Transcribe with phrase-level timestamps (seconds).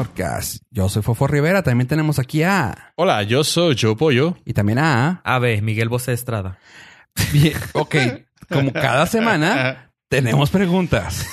[0.00, 0.62] Norcas.
[0.70, 1.62] Yo soy Fofo Rivera.
[1.62, 2.92] También tenemos aquí a.
[2.96, 4.34] Hola, yo soy Joe Pollo.
[4.46, 5.20] Y también a.
[5.24, 6.58] Ave, Miguel Bosé Estrada.
[7.32, 7.96] Bien, ok.
[8.48, 11.26] Como cada semana, tenemos preguntas.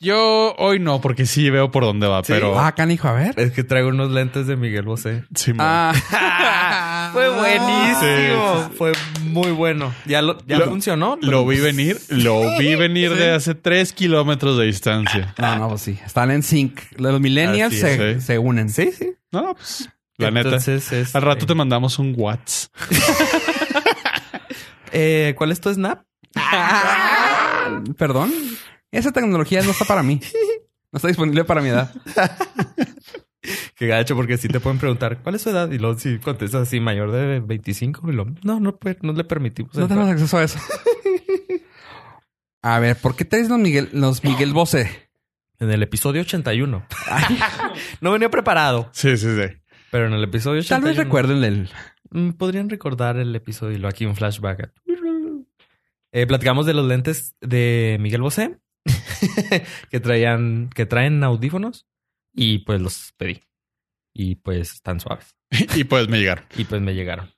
[0.00, 2.58] Yo hoy no, porque sí veo por dónde va, pero.
[2.60, 3.34] Ah, canijo, a ver.
[3.40, 5.24] Es que traigo unos lentes de Miguel Bosé.
[5.34, 5.94] Sí, Ah.
[7.12, 8.00] Fue buenísimo.
[8.00, 8.76] Sí, sí.
[8.76, 9.94] Fue muy bueno.
[10.06, 11.18] ¿Ya, lo, ya Lo- funcionó?
[11.20, 13.18] Lo vi venir, lo vi venir Sí.
[13.18, 15.34] de hace tres kilómetros de distancia.
[15.38, 15.98] No, no, pues sí.
[16.04, 16.80] Están en sync.
[16.96, 18.26] Los millennials Así se, es, sí.
[18.26, 18.70] se unen.
[18.70, 19.12] Sí, sí.
[19.32, 20.48] No, pues, la neta.
[20.48, 22.70] Entonces, este, Al rato te mandamos un WhatsApp.
[24.92, 26.02] eh, ¿Cuál es tu Snap?
[27.98, 28.32] Perdón.
[28.90, 30.20] Esa tecnología no está para mí.
[30.90, 31.92] No está disponible para mi edad.
[33.76, 35.70] Qué gacho, porque sí te pueden preguntar ¿cuál es su edad?
[35.70, 39.74] Y luego si contestas así, mayor de 25, y luego, no, no, no le permitimos.
[39.74, 39.98] No entrar.
[39.98, 40.58] tenemos acceso a eso.
[42.62, 45.08] A ver, ¿por qué traes los Miguel, los Miguel Bosé?
[45.60, 46.86] En el episodio 81.
[48.00, 49.56] no venía preparado, Sí, sí, sí.
[49.90, 50.80] pero en el episodio 81.
[50.80, 51.68] Tal vez recuerden el.
[52.10, 54.72] Mm, Podrían recordar el episodio y lo aquí un flashback.
[56.12, 58.58] Eh, platicamos de los lentes de Miguel Bosé
[59.90, 61.86] que traían, que traen audífonos
[62.38, 63.42] y pues los pedí.
[64.14, 65.34] Y pues están suaves.
[65.76, 66.44] Y pues me llegaron.
[66.56, 67.30] Y pues me llegaron.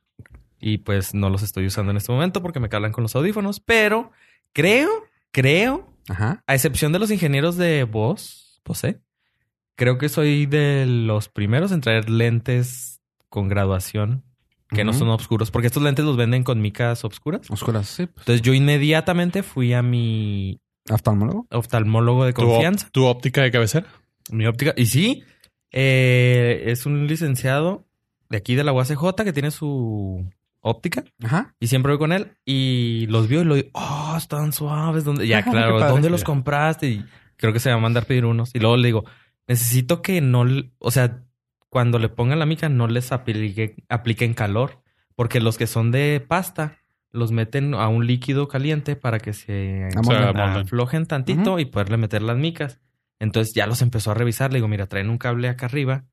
[0.58, 3.60] Y pues no los estoy usando en este momento porque me cargan con los audífonos,
[3.60, 4.10] pero
[4.52, 4.90] creo,
[5.30, 6.42] creo, Ajá.
[6.46, 9.00] a excepción de los ingenieros de voz, Bose,
[9.74, 14.22] creo que soy de los primeros en traer lentes con graduación
[14.68, 17.50] que no son oscuros, porque estos lentes los venden con micas oscuras.
[17.50, 18.06] Oscuras, sí.
[18.06, 18.18] pues.
[18.18, 21.46] Entonces yo inmediatamente fui a mi Oftalmólogo.
[21.50, 23.86] oftalmólogo de ¿Tu, confianza, tu óptica de cabecera?
[24.32, 25.24] Mi óptica, y sí,
[25.72, 27.86] eh, es un licenciado
[28.28, 30.28] de aquí de la UACJ que tiene su
[30.60, 31.04] óptica.
[31.22, 31.54] Ajá.
[31.58, 35.04] Y siempre voy con él y los vio y lo digo, oh, están suaves.
[35.04, 35.26] ¿Dónde?
[35.26, 35.78] Ya, Ajá, claro.
[35.80, 36.88] ¿dónde los compraste?
[36.88, 37.04] Y
[37.36, 38.50] creo que se va a mandar pedir unos.
[38.54, 39.04] Y luego le digo,
[39.46, 40.44] necesito que no,
[40.78, 41.24] o sea,
[41.68, 44.82] cuando le pongan la mica no les aplique, apliquen calor,
[45.14, 46.78] porque los que son de pasta
[47.12, 52.36] los meten a un líquido caliente para que se aflojen tantito y poderle meter las
[52.36, 52.80] micas.
[53.20, 54.50] Entonces ya los empezó a revisar.
[54.52, 56.04] Le digo, mira, traen un cable acá arriba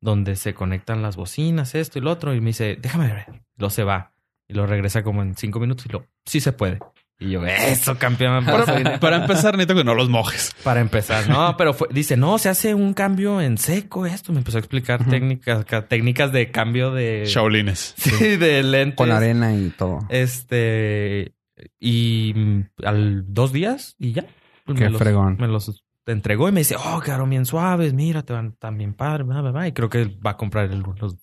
[0.00, 2.34] donde se conectan las bocinas, esto y lo otro.
[2.34, 3.42] Y me dice, déjame ver.
[3.56, 4.12] Lo se va.
[4.46, 6.78] Y lo regresa como en cinco minutos y lo, sí se puede.
[7.20, 8.44] Y yo, eso, campeón.
[8.44, 8.84] por eso vine".
[8.84, 10.54] Para, para empezar, necesito que no los mojes.
[10.62, 14.32] Para empezar, no, pero fue- dice, no, se hace un cambio en seco, esto.
[14.32, 17.24] Me empezó a explicar técnicas, ca- técnicas de cambio de...
[17.26, 17.94] Shaolines.
[17.98, 18.96] Sí, de lentes.
[18.96, 20.06] Con arena y todo.
[20.08, 21.32] Este,
[21.80, 24.24] y mm, al dos días y ya.
[24.64, 25.36] pues, Qué me los, fregón.
[25.40, 25.82] Me los
[26.12, 29.40] entregó y me dice, oh, quedaron bien suaves, mira, te van tan bien padre, bla,
[29.40, 29.68] bla, bla.
[29.68, 31.16] Y creo que va a comprar el, los...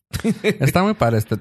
[0.44, 1.38] Está muy padre este.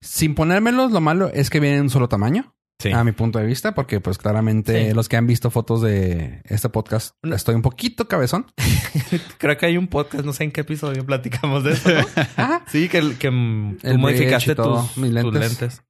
[0.00, 2.54] Sin ponérmelos, lo malo es que vienen en un solo tamaño.
[2.78, 2.90] Sí.
[2.90, 4.94] A mi punto de vista, porque pues claramente Sí.
[4.94, 8.46] los que han visto fotos de este podcast, estoy un poquito cabezón.
[9.38, 11.90] Creo que hay un podcast, no sé en qué episodio platicamos de eso,
[12.66, 15.82] sí, que, que tú modificaste tus, tus lentes.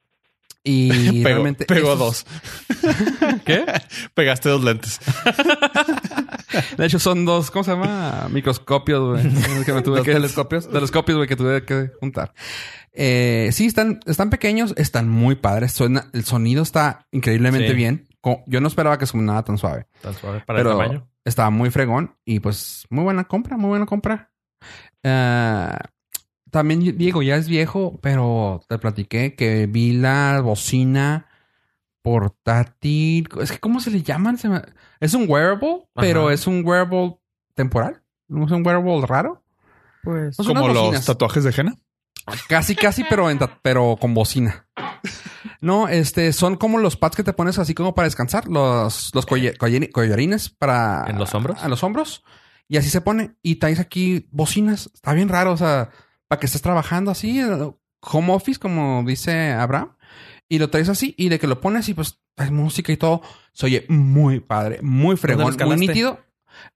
[0.64, 0.90] Y
[1.22, 1.64] Pegó, realmente.
[1.66, 2.26] pegó esos- dos.
[3.44, 3.64] ¿Qué?
[4.14, 5.00] Pegaste dos lentes.
[6.76, 8.28] De hecho, son dos, ¿cómo se llama?
[8.30, 9.64] Microscopios, güey.
[9.64, 10.68] que me tuve ¿Los que- telescopios?
[10.70, 12.34] Telescopios, güey, que tuve que juntar.
[12.92, 15.72] Eh, sí, están, están pequeños, están muy padres.
[15.72, 17.74] Suena, el sonido está increíblemente Sí.
[17.74, 18.06] bien.
[18.46, 19.86] Yo no esperaba que sonara tan suave.
[20.00, 21.08] Tan suave para pero el tamaño.
[21.24, 24.30] estaba muy fregón y pues muy buena compra, muy buena compra.
[25.02, 25.78] Ah,
[26.52, 31.26] también Diego ya es viejo, pero te platiqué que vi la bocina
[32.02, 33.28] portátil.
[33.40, 34.38] Es que ¿cómo se le llaman?
[34.38, 34.62] Se me-
[35.00, 37.16] Es un wearable, pero es un wearable
[37.54, 38.02] temporal.
[38.28, 39.42] No es un wearable raro.
[40.04, 40.38] Pues...
[40.38, 41.74] No Como los tatuajes de henna.
[42.48, 44.66] Casi, casi, pero, en pero con bocina.
[45.60, 49.26] No, este, son como los pads que te pones así como para descansar, los, los
[49.26, 51.04] colle- colle- collarines para...
[51.08, 51.62] ¿En los hombros?
[51.62, 52.24] A los hombros.
[52.68, 53.34] Y así se pone.
[53.42, 54.90] Y traes aquí bocinas.
[54.94, 55.90] Está bien raro, o sea,
[56.32, 57.70] para que estés trabajando así, eh,
[58.00, 59.90] home office, como dice Abraham.
[60.48, 63.20] Y lo traes así, y de que lo pones y pues hay música y todo.
[63.52, 66.18] Se oye muy padre, muy fregón, muy nítido.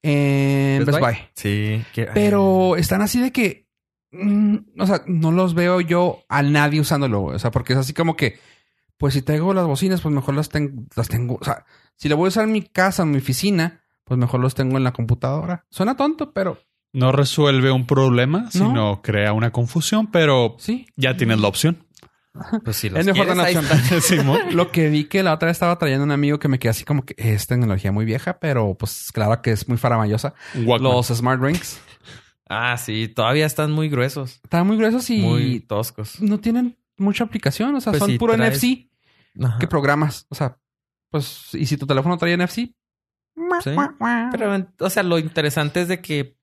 [0.02, 1.14] En Best, Buy.
[1.34, 1.82] Sí.
[1.94, 3.66] que- Pero están así de que.
[4.12, 7.24] mm, o sea, no los veo yo a nadie usándolo.
[7.24, 8.38] O sea, porque es así como que.
[8.98, 11.38] Pues si traigo las bocinas, pues mejor las, ten- las tengo.
[11.40, 11.64] O sea,
[11.96, 14.76] si lo voy a usar en mi casa, en mi oficina, pues mejor los tengo
[14.76, 15.64] en la computadora.
[15.70, 16.58] Suena tonto, pero
[16.96, 20.86] No resuelve un problema, sino crea una confusión, pero sí.
[20.96, 21.84] ya tienes la opción.
[22.64, 23.28] Pues sí, Es mejor.
[24.02, 24.40] Simón.
[24.52, 26.84] Lo que vi que la otra vez estaba trayendo un amigo que me quedé así
[26.84, 30.34] como que es tecnología muy vieja, pero pues claro que es muy faramayosa.
[30.54, 31.80] Los smart rings
[32.48, 34.40] Ah, sí, todavía están muy gruesos.
[34.44, 36.20] estaban muy gruesos y Muy toscos.
[36.20, 37.74] no tienen mucha aplicación.
[37.74, 38.90] O sea, Pues son si puro traes- NFC.
[39.42, 39.56] Ajá.
[39.58, 40.26] ¿Qué programas?
[40.28, 40.58] O sea,
[41.10, 42.74] pues, y si tu teléfono trae NFC,
[43.62, 43.70] Sí.
[44.32, 46.35] Pero, o sea, lo interesante es de que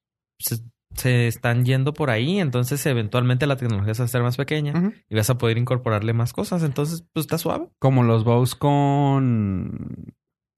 [0.95, 4.93] se están yendo por ahí, entonces eventualmente la tecnología se va a hacer más pequeña
[5.09, 7.67] y vas a poder incorporarle más cosas, entonces pues está suave.
[7.79, 10.13] Como los Bose con.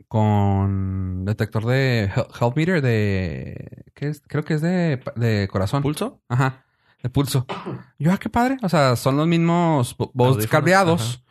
[0.07, 2.09] Con detector de he-
[2.39, 3.85] health meter de.
[3.95, 4.21] ¿Qué es?
[4.27, 5.81] Creo que es de, de corazón.
[5.81, 6.21] ¿Pulso?
[6.29, 6.65] Ajá.
[7.01, 7.45] De pulso.
[7.99, 8.57] Yo, ah, qué padre.
[8.61, 11.24] O sea, son los mismos Bo- Bose Audífonos, cableados.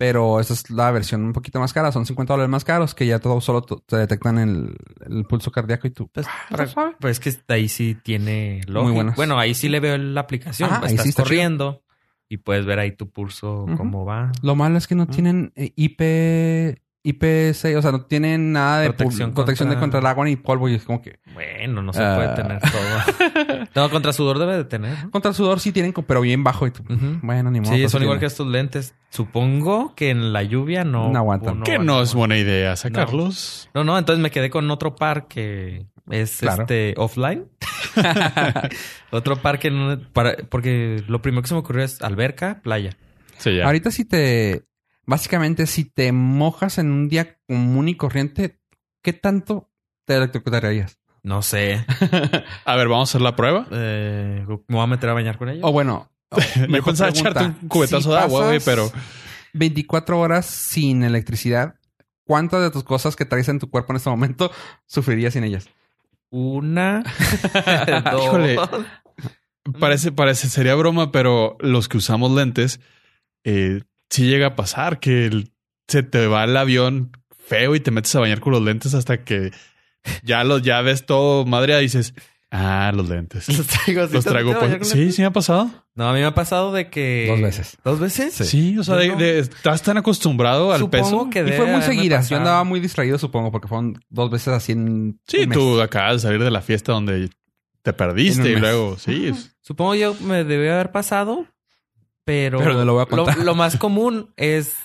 [0.00, 1.92] Pero esa es la versión un poquito más cara.
[1.92, 4.74] Son 50 dólares más caros que ya todo solo te detectan el,
[5.06, 6.08] el pulso cardíaco y tú.
[6.08, 8.94] Pues, Ah, pues es que ahí sí tiene lógica.
[8.94, 9.16] buenas.
[9.16, 10.70] Bueno, ahí sí le veo la aplicación.
[10.70, 11.24] Ajá, ahí Estás sí está chido.
[11.26, 11.82] corriendo
[12.30, 14.32] y puedes ver ahí tu pulso, cómo va.
[14.40, 16.80] Lo malo es que no tienen eh, IP.
[17.02, 20.24] IP6, o sea, no tienen nada de Protección protección, protección de contra- contra el agua
[20.26, 20.68] ni polvo.
[20.68, 21.18] Y es como que.
[21.32, 22.14] Bueno, no se Ah.
[22.16, 23.66] puede tener todo.
[23.74, 25.04] no, contra sudor debe de tener.
[25.04, 25.10] ¿no?
[25.10, 26.66] Contra sudor sí tienen, pero bien bajo.
[26.66, 27.18] Y tú, Ujú.
[27.22, 27.72] Bueno, ni modo.
[27.72, 28.94] Sí, pues, son igual que estos lentes.
[29.08, 31.10] Supongo que en la lluvia no...
[31.10, 31.62] No aguantan.
[31.62, 33.68] Que no es buena idea sacarlos.
[33.74, 36.62] No, no, entonces me quedé con otro par que es Claro.
[36.62, 37.46] este offline.
[39.10, 39.98] otro par que no...
[40.12, 42.90] para- porque lo primero que se me ocurrió es alberca, playa.
[43.38, 43.66] Sí, ya.
[43.66, 44.62] Ahorita si te...
[45.10, 48.60] Básicamente, si te mojas en un día común y corriente,
[49.02, 49.68] ¿qué tanto
[50.04, 51.00] te electrocutarías?
[51.24, 51.84] No sé.
[52.64, 53.66] A ver, vamos a hacer la prueba.
[53.72, 55.62] Eh, ¿Me voy a meter a bañar con ella?
[55.64, 56.12] O bueno...
[56.68, 58.88] Me pensaba pregunta, echarte un cubetazo si de agua, güey, pero
[59.54, 61.74] 24 horas sin electricidad,
[62.22, 64.52] ¿cuántas de tus cosas que traes en tu cuerpo en este momento
[64.86, 65.68] sufrirías sin ellas?
[66.30, 67.02] Una...
[68.12, 68.26] dos...
[68.26, 68.58] Híjole.
[69.80, 72.78] parece, parece, sería broma, pero los que usamos lentes,
[73.42, 73.80] eh,
[74.10, 75.52] sí llega a pasar que el-
[75.88, 77.12] se te va el avión
[77.46, 79.50] feo y te metes a bañar con los lentes hasta que
[80.22, 82.14] ya los ya ves todo madre y dices,
[82.52, 83.48] ah, los lentes.
[83.56, 84.14] Los traigo así.
[84.14, 84.88] Los ¿Te traigo pues.
[84.88, 85.14] Sí, lentes?
[85.16, 85.70] sí me ha pasado.
[85.96, 87.26] No, a mí me ha pasado de que...
[87.28, 87.76] Dos veces.
[87.84, 88.34] ¿Dos veces?
[88.34, 89.16] Sí, o sea, de, no.
[89.16, 91.30] de- estás tan acostumbrado al Supongo peso.
[91.30, 92.28] que Y fue muy seguidas.
[92.30, 95.58] Yo andaba muy distraído, supongo, porque fueron dos veces así en Sí, un mes.
[95.58, 97.28] tú acabas de salir de la fiesta donde
[97.82, 101.46] te perdiste y luego, sí, es- Supongo yo me debió haber pasado,
[102.30, 102.60] pero...
[102.60, 103.38] Pero no lo voy a contar.
[103.38, 104.76] Lo, más común es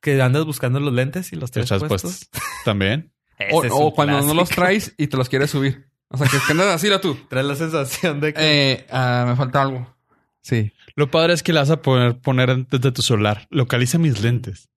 [0.00, 2.28] que andas buscando los lentes y los traes echas puestos.
[2.30, 3.10] puestos también.
[3.50, 5.88] O, cuando no los traes y te los quieres subir.
[6.06, 7.18] O sea, que, que andas así, lo tú.
[7.28, 8.40] Traes la sensación de que...
[8.40, 9.92] Eh, ah, me falta algo.
[10.40, 10.72] Sí.
[10.94, 13.48] Lo padre es que le vas a poner, poner desde tu celular.
[13.50, 14.68] Localiza mis lentes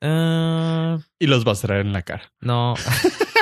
[0.00, 2.32] Ah, y los vas a traer en la cara.
[2.40, 2.74] no.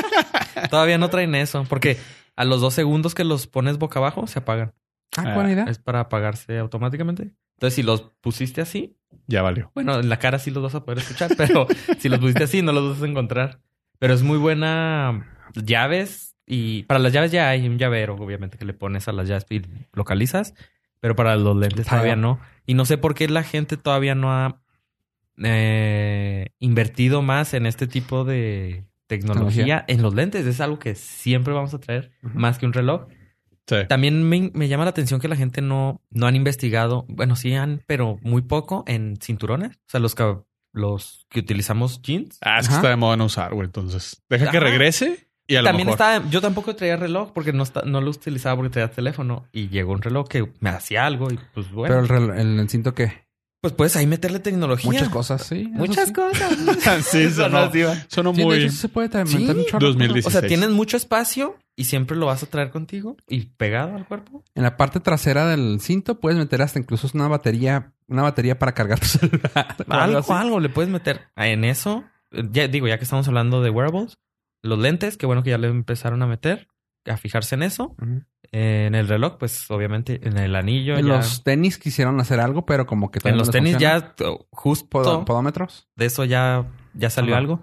[0.71, 1.97] Todavía no traen eso, porque
[2.35, 4.75] a los dos segundos que los pones boca abajo, se apagan.
[5.17, 5.65] Ah, Ah, buena idea.
[5.65, 7.35] Es para apagarse automáticamente.
[7.57, 8.97] Entonces, si los pusiste así,
[9.27, 9.71] Ya valió.
[9.75, 11.67] Bueno, en la cara sí los vas a poder escuchar, pero
[11.99, 13.61] si los pusiste así no los vas a encontrar.
[13.99, 18.65] Pero es muy buena llaves y para las llaves ya hay un llavero, obviamente, que
[18.65, 19.63] le pones a las llaves y
[19.93, 20.55] localizas,
[21.01, 22.41] pero para los lentes todavía no.
[22.67, 24.63] Y no sé por qué la gente todavía no ha
[25.43, 29.85] eh, invertido más en este tipo de tecnología, Tecnología.
[29.89, 30.47] en los lentes.
[30.47, 33.07] Es algo que siempre vamos a traer, más que un reloj.
[33.71, 33.87] Sí.
[33.89, 37.55] También me, me llama la atención que la gente no, no han investigado, bueno, sí
[37.55, 39.77] han, pero muy poco en cinturones.
[39.77, 40.37] O sea, los que,
[40.73, 42.39] los que utilizamos jeans.
[42.43, 43.67] Ah, es que está de moda no usar, güey.
[43.67, 46.01] Entonces, deja que regrese y a lo También mejor.
[46.17, 49.69] está, yo tampoco traía reloj porque no, está- no lo utilizaba porque traía teléfono y
[49.69, 52.69] llegó un reloj que me hacía algo y pues bueno, Pero el, rel- el, el
[52.69, 53.13] cinto que
[53.61, 54.91] pues puedes ahí meterle tecnología.
[54.91, 55.69] muchas cosas, sí.
[55.73, 56.13] Muchas sí.
[56.15, 56.57] cosas.
[57.07, 57.71] sí, sonó,
[58.09, 58.71] sonó Sí, muy.
[58.71, 59.45] se puede también Sí.
[59.45, 60.27] meter un chorro de 2016.
[60.27, 64.07] O sea, tienes mucho espacio y siempre lo vas a traer contigo y pegado al
[64.07, 64.43] cuerpo.
[64.55, 68.73] En la parte trasera del cinto puedes meter hasta incluso una batería, una batería para
[68.73, 69.77] cargar tu celular.
[69.89, 72.05] algo Algo, le puedes meter en eso.
[72.53, 74.19] Ya digo, ya que estamos hablando de wearables,
[74.63, 76.69] los lentes, que bueno que ya le empezaron a meter,
[77.07, 77.97] a fijarse en eso.
[78.01, 78.23] Ujú.
[78.53, 80.97] En el reloj, pues obviamente en el anillo.
[80.97, 84.07] En ya- los tenis quisieron hacer algo, pero como que en los no tenis funciona.
[84.19, 85.89] ya justo podómetros.
[85.95, 87.39] de eso ya, ya salió Ajá.
[87.41, 87.63] algo.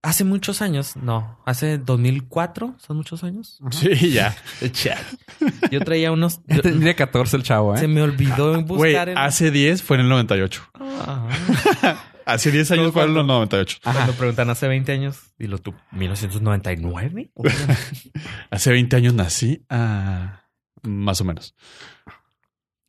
[0.00, 3.58] Hace muchos años, no, hace 2004, son muchos años.
[3.60, 3.72] Ajá.
[3.72, 4.36] Sí, ya.
[5.72, 6.40] Yo traía unos.
[6.46, 7.78] yo- Tendría 14 el chavo, ¿eh?
[7.78, 10.62] se me olvidó buscar Güey, en- hace 10 fue en el 98.
[10.74, 11.28] Ah.
[12.28, 13.78] Hace 10 años fue en el 98.
[13.84, 13.94] Ajá.
[14.00, 17.30] Cuando preguntan hace 20 años, y lo tú, 1999.
[18.50, 19.64] Hace 20 años nací.
[19.70, 20.42] Ah,
[20.82, 21.54] más o menos.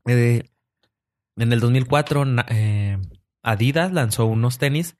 [0.06, 0.44] Eh,
[1.38, 2.98] en el 2004, na- eh,
[3.42, 4.98] Adidas lanzó unos tenis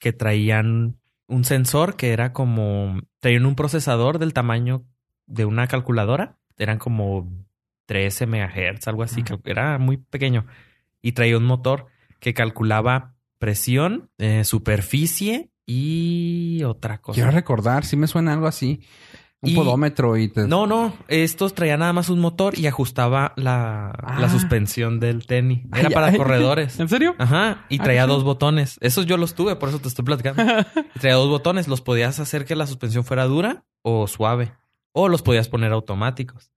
[0.00, 3.00] que traían un sensor que era como.
[3.20, 4.84] Traían un procesador del tamaño
[5.26, 6.38] de una calculadora.
[6.58, 7.30] Eran como
[7.86, 9.22] 13 megahertz, algo así.
[9.24, 9.38] Ajá.
[9.44, 10.46] Era muy pequeño.
[11.00, 11.86] Y traía un motor
[12.20, 17.16] que calculaba presión, eh, superficie y otra cosa.
[17.16, 18.80] Quiero recordar, sí me suena algo así.
[19.44, 20.46] Un Y- podómetro y te...
[20.46, 24.30] No, no, estos traían nada más un motor y ajustaba la, la Ah.
[24.30, 25.64] suspensión del tenis.
[25.74, 26.16] Era Ay, para ay.
[26.16, 26.78] corredores.
[26.78, 27.16] ¿En serio?
[27.18, 28.78] Ajá, y Ah, traía dos botones.
[28.80, 30.42] Esos yo los tuve, por eso te estoy platicando.
[30.94, 34.52] Y traía dos botones, los podías hacer que la suspensión fuera dura o suave.
[34.92, 36.52] O los podías poner automáticos.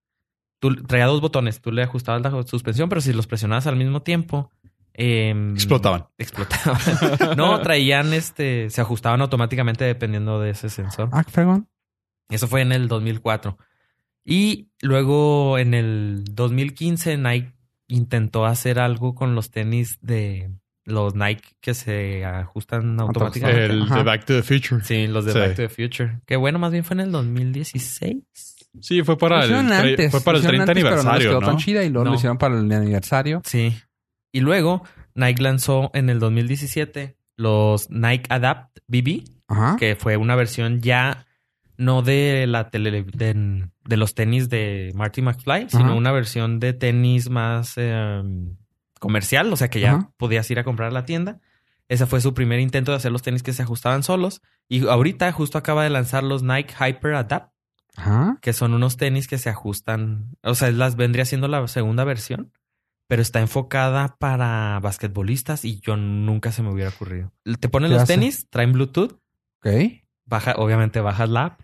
[0.60, 1.62] tú traía dos botones.
[1.62, 4.52] Tú le ajustabas la suspensión, pero si los presionabas al mismo tiempo,
[4.94, 6.06] em, Explotaban.
[6.20, 6.78] Explotaban.
[7.38, 11.10] no, traían este, se ajustaban automáticamente dependiendo de ese sensor.
[11.12, 11.68] Ah, fregón.
[12.30, 13.58] Eso fue en el 2004.
[14.24, 17.54] Y luego en el 2015 Nike
[17.88, 20.52] intentó hacer algo con los tenis de
[20.86, 23.66] los Nike que se ajustan automáticamente.
[23.66, 23.98] El Ajá.
[23.98, 24.84] de Back to the Future.
[24.84, 25.40] Sí, los de Sí.
[25.40, 26.20] Back to the Future.
[26.26, 28.24] Que bueno, más bien fue en el 2016.
[28.82, 31.06] Sí, fue para el, antes, fue para el lo 30 hicieron antes, pero no les
[31.06, 31.48] aniversario, quedó ¿no?
[31.48, 32.10] tan chida y luego No.
[32.12, 33.42] lo hicieron para el aniversario.
[33.46, 33.76] Sí.
[34.34, 39.78] Y luego Nike lanzó en el 2017 los Nike Adapt BB, Ajá.
[39.80, 41.26] que fue una versión ya
[41.78, 45.94] no de la tele, de, de los tenis de Marty McFly, sino Ajá.
[45.94, 48.22] una versión de tenis más eh,
[49.00, 50.12] comercial, o sea que ya Ajá.
[50.18, 51.40] podías ir a comprar a la tienda.
[51.88, 54.42] Ese fue su primer intento de hacer los tenis que se ajustaban solos.
[54.68, 57.54] Y ahorita justo acaba de lanzar los Nike Hyper Adapt,
[57.96, 58.40] Ajá.
[58.42, 60.36] que son unos tenis que se ajustan.
[60.42, 62.52] O sea, las vendría siendo la segunda versión,
[63.08, 67.32] pero está enfocada para basquetbolistas y yo nunca se me hubiera ocurrido.
[67.60, 68.14] Te ponen ¿Qué los hace?
[68.14, 69.20] tenis, traen Bluetooth,
[69.60, 69.68] Ok.
[70.26, 71.60] Baja, obviamente bajas la app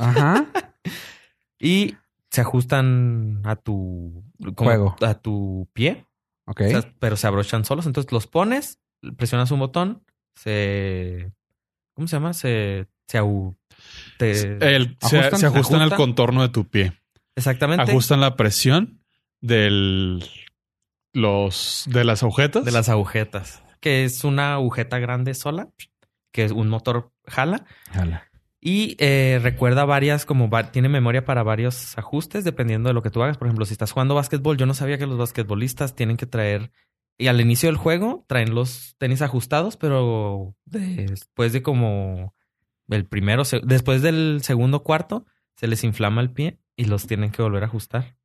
[0.00, 0.46] Ajá.
[1.58, 1.96] y
[2.30, 4.96] se ajustan a tu como Juego.
[5.02, 6.06] a tu pie,
[6.46, 6.62] Ok.
[6.66, 7.86] o sea, pero se abrochan solos.
[7.86, 8.78] Entonces los pones,
[9.16, 10.02] presionas un botón,
[10.34, 11.32] se
[11.94, 12.32] ¿cómo se llama?
[12.32, 13.54] Se se au-
[14.18, 15.38] te- El- se, ¿Ajustan?
[15.40, 16.94] se ajustan al contorno de tu pie.
[17.36, 19.00] exactamente Ajustan la presión
[19.42, 20.24] del
[21.12, 22.64] los de las agujetas.
[22.64, 25.68] de las agujetas, que es una agujeta grande sola,
[26.32, 28.28] que es un motor jala Jala.
[28.60, 33.10] y eh, recuerda varias, como va- tiene memoria para varios ajustes dependiendo de lo que
[33.10, 33.38] tú hagas.
[33.38, 36.72] Por ejemplo, si estás jugando básquetbol, yo no sabía que los basquetbolistas tienen que traer
[37.18, 42.34] y al inicio del juego traen los tenis ajustados, pero después de como
[42.88, 47.42] el primero, después del segundo cuarto, se les inflama el pie y los tienen que
[47.42, 48.16] volver a ajustar.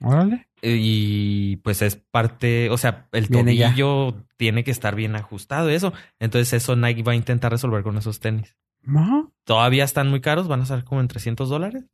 [0.00, 0.48] Órale.
[0.62, 3.68] Y pues es parte, o sea, el Viene ya.
[3.68, 5.92] tobillo tiene que estar bien ajustado, eso.
[6.18, 8.56] Entonces eso Nike va a intentar resolver con esos tenis.
[8.86, 9.28] Ajá.
[9.44, 11.84] Todavía están muy caros, van a ser como en 300 dólares.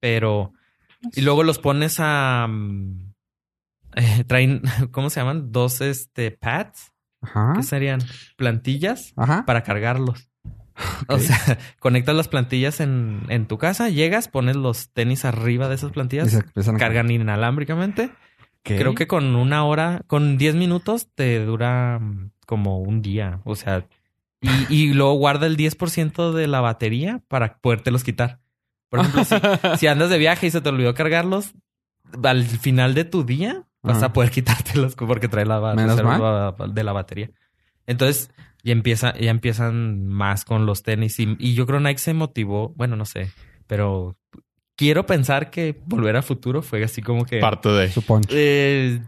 [0.00, 0.52] Pero...
[1.14, 2.46] Y luego los pones a...
[2.48, 3.12] mm,
[3.96, 5.50] eh, traen, ¿cómo se llaman?
[5.52, 6.92] Dos este, pads,
[7.22, 7.54] Ajá.
[7.56, 8.00] que serían
[8.36, 9.44] plantillas Ajá.
[9.46, 10.29] para cargarlos.
[11.08, 15.74] O sea, conectas las plantillas en, en tu casa, llegas, pones los tenis arriba de
[15.74, 16.44] esas plantillas, a-
[16.78, 18.10] cargan inalámbricamente.
[18.62, 23.40] Creo que con una hora, con 10 minutos te dura mm, como un día.
[23.44, 23.86] O sea,
[24.40, 28.38] y, y luego guarda el 10% de la batería para podértelos quitar.
[28.90, 29.34] Por ejemplo, si,
[29.78, 31.54] si andas de viaje y se te olvidó cargarlos,
[32.22, 36.54] al final de tu día vas a poder quitártelos porque trae la ba- Menos reserva
[36.68, 37.30] de la batería.
[37.86, 38.30] Entonces,
[38.64, 41.18] ya empieza, ya empiezan más con los tenis.
[41.20, 43.30] Y, y yo creo Nike se motivó, bueno, no sé,
[43.66, 44.16] pero
[44.76, 47.38] quiero pensar que volver a futuro fue así como que.
[47.40, 47.90] parte de.
[47.90, 48.26] Supongo.
[48.30, 49.00] Eh,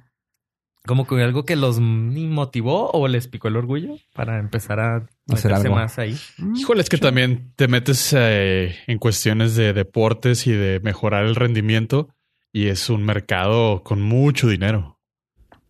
[0.85, 5.52] como que algo que los motivó o les picó el orgullo para empezar a Hacer
[5.52, 5.75] meterse algo.
[5.76, 6.16] más ahí.
[6.56, 11.37] Híjole, es que también te metes eh, en cuestiones de deportes y de mejorar el
[11.37, 12.09] rendimiento
[12.52, 14.99] y es un mercado con mucho dinero.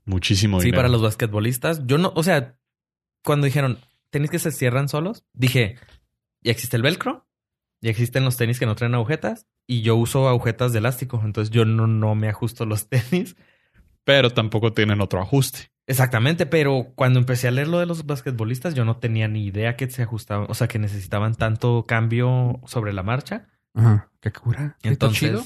[0.07, 0.79] Muchísimo Sí, dinero.
[0.79, 1.87] para los basquetbolistas.
[1.87, 2.57] Yo no, o sea,
[3.25, 3.79] cuando dijeron
[4.11, 5.77] tenis que se cierran solos, dije,
[6.43, 7.27] ya existe el velcro,
[7.81, 11.51] ya existen los tenis que no traen agujetas y yo uso agujetas de elástico, entonces
[11.51, 13.37] yo no, no me ajusto los tenis.
[14.05, 15.71] Pero tampoco tienen otro ajuste.
[15.87, 19.77] Exactamente, pero cuando empecé a leer lo de los basquetbolistas, yo no tenía ni idea
[19.77, 23.47] que se ajustaban, o sea, que necesitaban tanto cambio sobre la marcha.
[23.75, 24.11] Ajá.
[24.21, 24.77] Qué cura.
[24.81, 25.45] Qué Entonces, chido.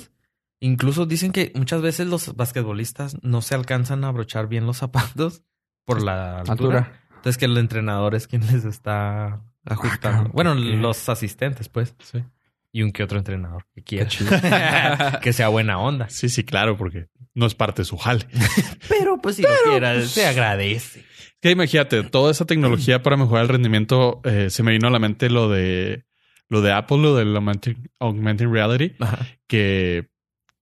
[0.60, 5.42] incluso dicen que muchas veces los basquetbolistas no se alcanzan a abrochar bien los zapatos
[5.84, 6.52] por la altura.
[6.52, 7.00] Altura.
[7.26, 10.30] Entonces que el entrenador es quien les está ajustando.
[10.30, 10.76] cabrón, bueno, ¿qué?
[10.76, 11.92] los asistentes, pues.
[11.98, 12.22] Sí.
[12.70, 15.18] Y un que otro entrenador que quiera.
[15.20, 16.08] que sea buena onda.
[16.08, 18.28] Sí, sí, claro, porque no es parte de su jale.
[18.88, 21.04] Pero pues si lo quiera, se agradece.
[21.40, 25.00] Que imagínate, toda esa tecnología para mejorar el rendimiento, eh, se me vino a la
[25.00, 26.04] mente lo de
[26.48, 29.26] lo de Apple, lo del augmented, augmented reality, Ajá.
[29.48, 30.10] que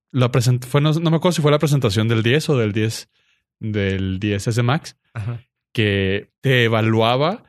[0.09, 2.71] la present fue, no, no me acuerdo si fue la presentación del 10 o del
[2.71, 3.07] 10
[3.59, 5.45] del 10S Max, Ajá.
[5.75, 7.43] Que te evaluaba,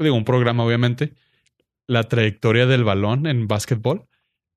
[0.00, 1.12] digo, un programa obviamente,
[1.86, 4.06] la trayectoria del balón en básquetbol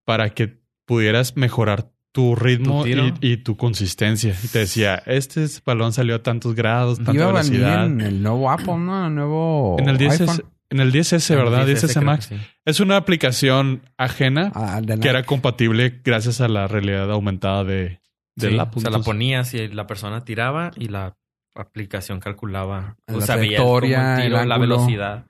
[0.06, 4.36] para que pudieras mejorar tu ritmo Tu y, y tu consistencia.
[4.44, 7.86] Y te decía, este balón salió a tantos grados, tanta Iba velocidad.
[7.86, 9.06] en el nuevo Apple, ¿no?
[9.08, 10.44] El nuevo En el 10S, iPhone.
[10.72, 11.70] en el 10S, ¿verdad?
[11.70, 12.26] El 10S 10S creo Max.
[12.26, 12.36] sí.
[12.66, 17.64] Es una aplicación ajena Ah, de que la- era compatible gracias a la realidad aumentada
[17.66, 18.00] de,
[18.36, 18.78] del Sí, Apple.
[18.78, 21.18] o sea, la ponías y la persona tiraba y la
[21.56, 22.98] aplicación calculaba.
[23.08, 25.26] La o sea, trayectoria, tiro, el la velocidad.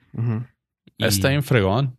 [0.98, 1.98] Y- Está bien fregón.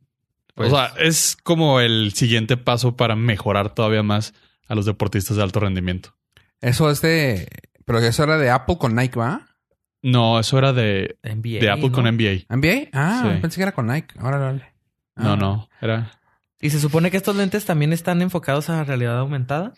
[0.54, 4.35] Pues- o sea, es como el siguiente paso para mejorar todavía más
[4.68, 6.14] a los deportistas de alto rendimiento.
[6.61, 7.49] Eso es de.
[7.85, 9.47] Pero eso era de Apple con Nike, ¿va?
[10.02, 11.92] No, eso era de, NBA, de Apple ¿no?
[11.95, 12.47] con NBA.
[12.49, 12.88] ¿NBA?
[12.92, 13.40] Ah, Sí.
[13.40, 14.14] pensé que era con Nike.
[14.18, 14.73] Ahora dale.
[15.16, 15.37] No, Ah.
[15.37, 16.11] no, era...
[16.61, 19.75] Y se supone que estos lentes también están enfocados a realidad aumentada.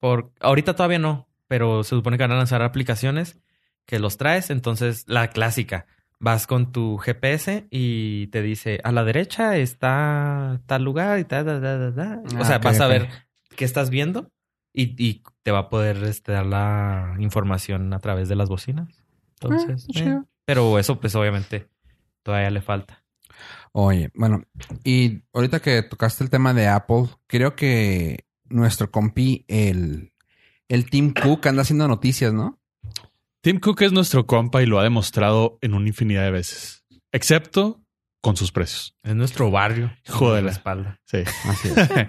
[0.00, 3.38] Por ahorita todavía no, pero se supone que van a lanzar aplicaciones
[3.86, 4.50] que los traes.
[4.50, 5.86] Entonces, la clásica.
[6.20, 11.44] Vas con tu GPS y te dice a la derecha está tal lugar y tal,
[11.44, 12.22] da, da, da.
[12.36, 13.08] Ah, o sea, vas a ver
[13.56, 14.30] qué estás viendo
[14.72, 19.04] y, y te va a poder este, dar la información a través de las bocinas.
[19.40, 20.26] Entonces, Ah, eh, chido.
[20.46, 21.68] pero eso, pues obviamente,
[22.22, 23.02] todavía le falta.
[23.72, 24.44] Oye, bueno,
[24.84, 30.12] y ahorita que tocaste el tema de Apple, creo que nuestro compi, el,
[30.68, 32.60] el Tim Cook, anda haciendo noticias, ¿no?
[33.44, 36.82] Tim Cook es nuestro compa y lo ha demostrado en una infinidad de veces.
[37.12, 37.82] Excepto
[38.22, 38.96] con sus precios.
[39.02, 39.94] Es nuestro barrio.
[40.08, 40.46] Jódela.
[40.46, 41.00] la espalda.
[41.04, 41.18] Sí.
[41.44, 41.88] Así es.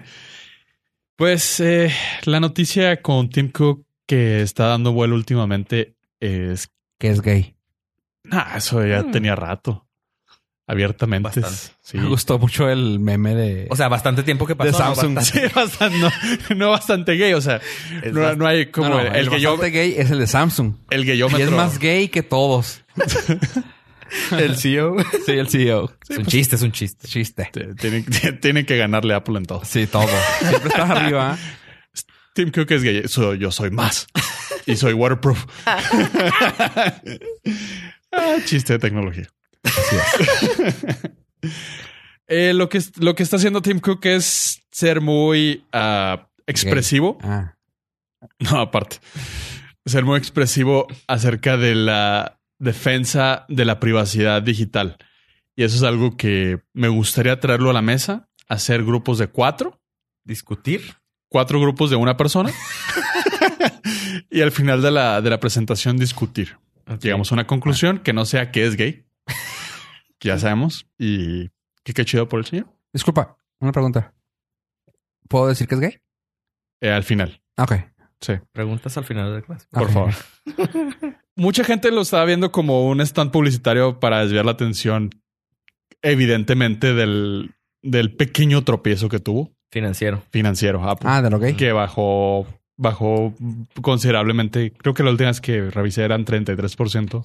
[1.16, 1.90] Pues eh,
[2.24, 6.70] la noticia con Tim Cook que está dando vuelo últimamente es...
[6.98, 7.56] que es gay.
[8.30, 9.10] Ah, eso ya Mm.
[9.12, 9.85] tenía rato.
[10.68, 11.40] Abiertamente.
[11.40, 11.72] Bastante.
[11.80, 11.96] Sí.
[11.96, 13.66] Me gustó mucho el meme de...
[13.70, 14.66] O sea, bastante tiempo que pasó.
[14.66, 14.78] De ¿no?
[14.94, 15.14] Samsung.
[15.14, 15.48] Bastante.
[15.48, 17.32] Sí, bastante, no, no bastante gay.
[17.34, 17.60] O sea,
[18.12, 19.52] no, bast- no hay como No, no, el, el que yo...
[19.52, 20.74] bastante gay es el de Samsung.
[20.90, 21.44] El Y gayómetro.
[21.44, 22.82] es más gay que todos.
[24.30, 24.96] El CEO.
[25.26, 25.92] Sí, el CEO.
[26.08, 27.08] es un chiste, es un chiste.
[27.08, 27.50] Chiste.
[27.78, 28.04] Tienen,
[28.40, 29.64] tienen que ganarle a Apple en todo.
[29.64, 30.06] Sí, todo.
[30.38, 31.36] Siempre estás arriba.
[32.32, 33.02] Tim Cook es gay.
[33.08, 34.06] So- yo soy más.
[34.64, 35.44] y soy waterproof.
[38.12, 39.28] Ah, chiste de tecnología.
[39.66, 39.96] Así
[40.62, 40.96] es.
[42.28, 47.18] Eh, lo, que, lo que está haciendo Tim Cook es ser muy ah, expresivo.
[47.22, 47.54] Ah,
[48.40, 48.96] No, aparte.
[49.84, 54.96] Ser muy expresivo acerca de la defensa de la privacidad digital.
[55.54, 59.80] Y eso es algo que me gustaría traerlo a la mesa, hacer grupos de cuatro,
[60.24, 60.96] Discutir.
[61.28, 62.50] cuatro grupos de una persona.
[64.30, 66.58] y al final de la, de la presentación discutir.
[67.00, 69.06] Llegamos a una conclusión que no sea que es gay.
[70.18, 70.86] Que ya sabemos.
[70.98, 71.48] Y
[71.84, 72.66] que qué chido por el señor.
[72.92, 74.12] disculpa, una pregunta.
[75.28, 75.98] ¿Puedo decir que es gay?
[76.80, 77.42] Eh, al final.
[77.58, 77.72] Ok.
[78.20, 78.34] Sí.
[78.52, 79.66] Preguntas al final de la clase.
[79.70, 80.14] Por favor.
[81.36, 85.10] Mucha gente lo estaba viendo como un stand publicitario para desviar la atención,
[86.02, 90.22] evidentemente, del, del pequeño tropiezo que tuvo Financiero.
[90.30, 91.54] financiero Apple, Ah, de lo gay.
[91.54, 93.34] que bajó, bajó
[93.82, 94.72] considerablemente.
[94.72, 97.24] Creo que la última vez que revisé eran 33%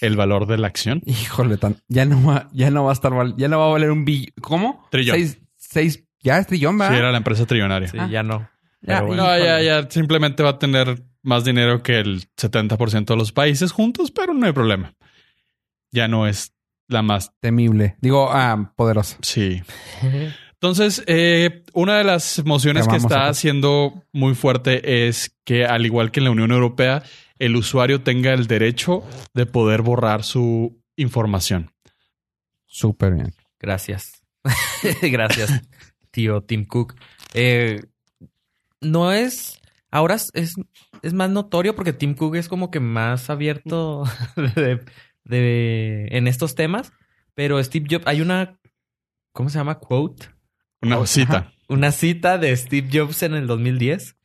[0.00, 1.02] el valor de la acción.
[1.06, 3.70] Híjole, tan, ya no va, ya no va a estar val- ya no va a
[3.70, 4.32] valer un billón.
[4.40, 4.86] ¿Cómo?
[4.90, 5.16] Trillón.
[5.16, 6.88] Seis, seis, ya es trillón, ¿va?
[6.90, 7.88] Sí, era la empresa trillonaria.
[7.88, 8.08] Sí, Ah.
[8.10, 8.48] ya no.
[8.80, 9.24] Ya, bueno.
[9.24, 13.72] No, ya, ya simplemente va a tener más dinero que el 70% de los países
[13.72, 14.94] juntos, pero no hay problema.
[15.90, 16.52] Ya no es
[16.86, 17.96] la más Temible.
[18.00, 19.18] Digo, ah, poderosa.
[19.22, 19.62] Sí.
[20.60, 26.10] Entonces, eh, una de las mociones que está haciendo muy fuerte es que, al igual
[26.10, 27.04] que en la Unión Europea,
[27.38, 31.70] el usuario tenga el derecho de poder borrar su información.
[32.66, 33.32] Súper bien.
[33.60, 34.20] Gracias.
[35.02, 35.62] Gracias,
[36.10, 36.94] tío Tim Cook.
[37.34, 37.82] Eh,
[38.80, 39.60] no es.
[39.90, 40.54] Ahora es, es,
[41.02, 44.04] es más notorio porque Tim Cook es como que más abierto
[44.36, 44.80] de,
[45.24, 46.92] de- en estos temas.
[47.34, 48.58] Pero Steve Jobs, hay una.
[49.32, 49.78] ¿Cómo se llama?
[49.78, 50.26] Quote.
[50.82, 51.52] Una cita.
[51.68, 54.16] Una cita de Steve Jobs en el 2010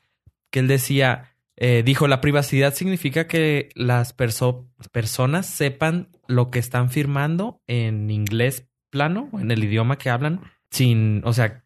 [0.49, 1.29] que él decía.
[1.55, 8.09] eh, dijo: La privacidad significa que las perso- personas sepan lo que están firmando en
[8.09, 11.63] inglés plano, o en el idioma que hablan, sin, o sea,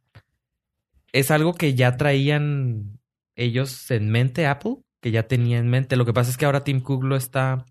[1.14, 3.00] es algo que ya traían
[3.36, 5.96] ellos en mente, Apple, que ya tenía en mente.
[5.96, 7.66] Lo que pasa es que ahora Tim Cook lo está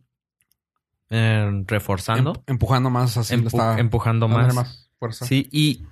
[1.11, 3.37] eh, reforzando, Em- empujando más así.
[3.37, 4.91] lo empu- está empujando dándole más.
[4.99, 5.25] fuerza.
[5.27, 5.85] Sí, y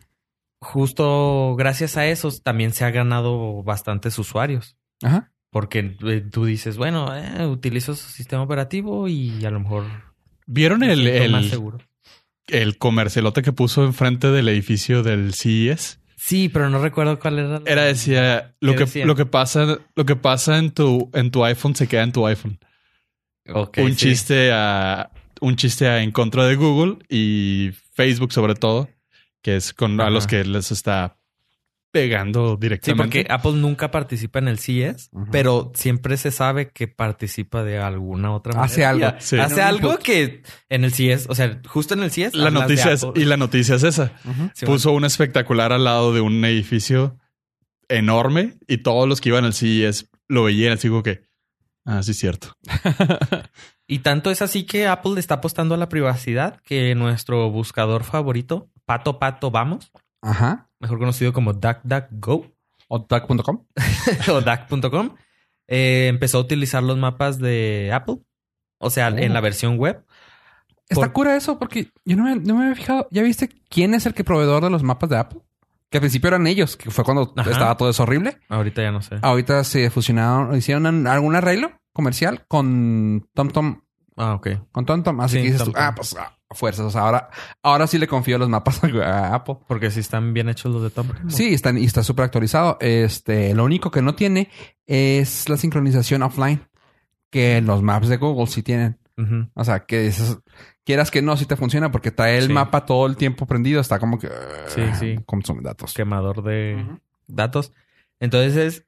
[0.64, 4.76] justo gracias a eso también se ha ganado bastantes usuarios.
[5.02, 5.30] Ajá.
[5.50, 9.84] Porque eh, tú dices, bueno, eh, utilizo su sistema operativo y a lo mejor
[10.46, 11.78] ¿Vieron el, más el, seguro.
[12.48, 16.00] el comercialote que puso enfrente del edificio del CES?
[16.16, 17.48] Sí, pero no recuerdo cuál era.
[17.60, 21.30] la- Era decía lo ¿Qué que, lo que pasa, lo que pasa en tu, en
[21.30, 22.58] tu iPhone se queda en tu iPhone.
[23.46, 23.96] Un sí.
[23.96, 28.88] chiste a un chiste a- en contra de Google y Facebook sobre todo,
[29.44, 31.18] que es con a los que les está
[31.92, 33.02] pegando Sí, directamente.
[33.04, 38.32] porque Apple nunca participa en el CES, pero siempre se sabe que participa de alguna
[38.32, 38.64] otra manera.
[38.64, 39.12] Hace algo.
[39.20, 39.38] Sí.
[39.38, 42.34] Hace algo que en el CES, o sea, justo en el CES.
[42.34, 44.12] la noticia es, y la noticia es esa.
[44.54, 47.18] Sí, Puso un espectacular al lado de un edificio
[47.88, 51.26] enorme y todos los que iban al CES lo veían así como que,
[51.84, 52.56] ah, sí es cierto.
[53.86, 58.02] Y tanto es así que Apple le está apostando a la privacidad que nuestro buscador
[58.02, 59.90] favorito, Pato Pato Vamos,
[60.22, 60.68] Ajá.
[60.80, 62.52] mejor conocido como DuckDuckGo,
[62.88, 63.64] o duck.com.
[64.30, 65.10] o DAC.com,
[65.68, 68.18] eh, empezó a utilizar los mapas de Apple.
[68.78, 69.16] O sea, Oh.
[69.16, 70.04] en la versión web.
[70.88, 73.08] Está Por- cura eso porque yo no me, no me había fijado.
[73.10, 75.40] ¿Ya viste quién es el que proveedor de los mapas de Apple?
[75.88, 77.50] Que al principio eran ellos, que fue cuando Ajá.
[77.50, 78.38] estaba todo eso horrible.
[78.48, 79.16] Ahorita ya no sé.
[79.22, 83.80] Ahorita se fusionaron, hicieron algún arreglo comercial con TomTom,
[84.16, 84.48] Ah, ok.
[84.72, 85.20] con.
[85.20, 86.86] Así Sí, que dices tú, ah, pues ah, fuerzas.
[86.86, 87.30] O sea, ahora,
[87.62, 89.56] ahora sí le confío los mapas a Apple.
[89.66, 91.08] Porque si están bien hechos los de Tom.
[91.28, 92.76] Sí, están, y está súper actualizado.
[92.80, 94.50] Este, lo único que no tiene
[94.86, 96.60] es la sincronización offline.
[97.30, 98.98] Que los maps de Google sí tienen.
[99.54, 100.38] O sea, que dices,
[100.84, 102.52] quieras que no, sí te funciona porque trae el Sí.
[102.52, 103.80] mapa todo el tiempo prendido.
[103.80, 104.28] Está como que...
[104.68, 105.18] Sí, sí.
[105.26, 105.94] Consume datos.
[105.94, 106.84] Quemador de
[107.26, 107.72] datos.
[108.20, 108.84] Entonces,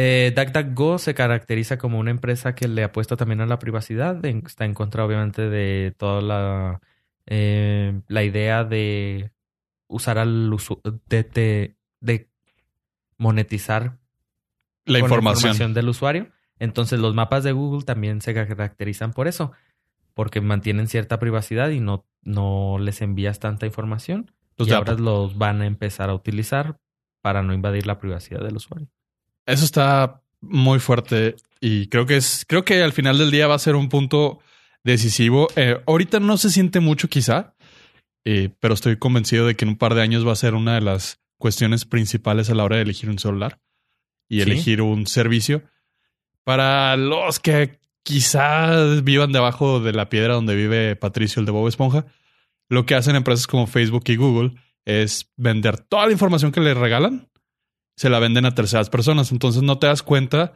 [0.00, 4.24] eh, DuckDuckGo se caracteriza como una empresa que le apuesta también a la privacidad.
[4.24, 6.80] En- está en contra, obviamente, de toda la,
[7.26, 9.32] eh, la idea de
[9.88, 10.54] usar al
[11.08, 12.28] de, de- de
[13.16, 13.98] monetizar
[14.84, 15.74] La información.
[15.74, 16.28] del usuario.
[16.60, 19.52] Entonces, los mapas de Google también se caracterizan por eso,
[20.14, 24.30] porque mantienen cierta privacidad y no, no les envías tanta información.
[24.56, 26.78] Los y ahora los van a empezar a utilizar
[27.20, 28.88] para no invadir la privacidad del usuario.
[29.48, 33.54] Eso está muy fuerte y creo que es, creo que al final del día va
[33.54, 34.40] a ser un punto
[34.84, 35.48] decisivo.
[35.56, 37.54] Eh, ahorita no se siente mucho quizá,
[38.24, 40.74] eh, pero estoy convencido de que en un par de años va a ser una
[40.74, 43.58] de las cuestiones principales a la hora de elegir un celular
[44.28, 44.42] y Sí.
[44.42, 45.62] elegir un servicio.
[46.44, 51.68] Para los que quizás vivan debajo de la piedra donde vive Patricio el de Bob
[51.68, 52.06] Esponja,
[52.68, 54.52] lo que hacen empresas como Facebook y Google
[54.84, 57.28] es vender toda la información que les regalan,
[57.98, 59.32] se la venden a terceras personas.
[59.32, 60.52] Entonces no te das cuenta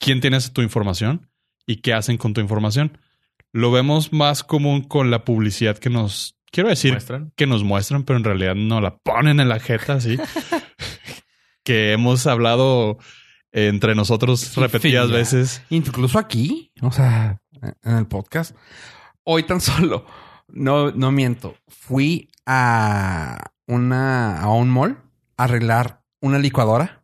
[0.00, 1.30] quién tiene tu información
[1.64, 2.98] y qué hacen con tu información.
[3.52, 7.32] Lo vemos más común con la publicidad que nos, quiero decir, ¿Muestran?
[7.36, 10.18] que nos muestran, pero en realidad no la ponen en la jeta, así.
[11.64, 12.98] que hemos hablado
[13.52, 15.08] entre nosotros repetidas Infinidad.
[15.08, 15.62] veces.
[15.70, 17.40] Incluso aquí, o sea,
[17.84, 18.56] en el podcast.
[19.22, 20.06] Hoy tan solo,
[20.48, 24.98] no, no miento, fui a una, a un mall
[25.36, 27.02] a arreglar una licuadora.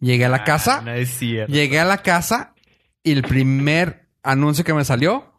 [0.00, 1.52] Llegué a la casa, Ah, No es cierto.
[1.52, 2.54] llegué a la casa
[3.02, 5.32] y el primer anuncio que me salió,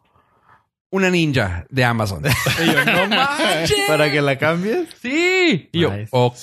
[0.90, 2.22] una ninja de Amazon.
[2.62, 3.76] Y yo, no manches.
[3.86, 4.88] ¿Para que la cambies?
[5.00, 5.68] sí.
[5.72, 6.08] Y yo, Nice.
[6.12, 6.36] ok.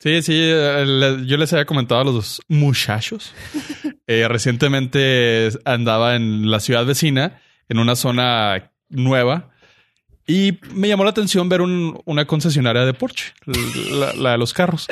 [0.00, 0.22] Sí.
[0.22, 3.34] Sí, yo les había comentado a los muchachos.
[4.10, 9.50] Eh, recientemente andaba en la ciudad vecina, en una zona nueva,
[10.26, 14.54] y me llamó la atención ver un- una concesionaria de Porsche, la, la de los
[14.54, 14.86] carros.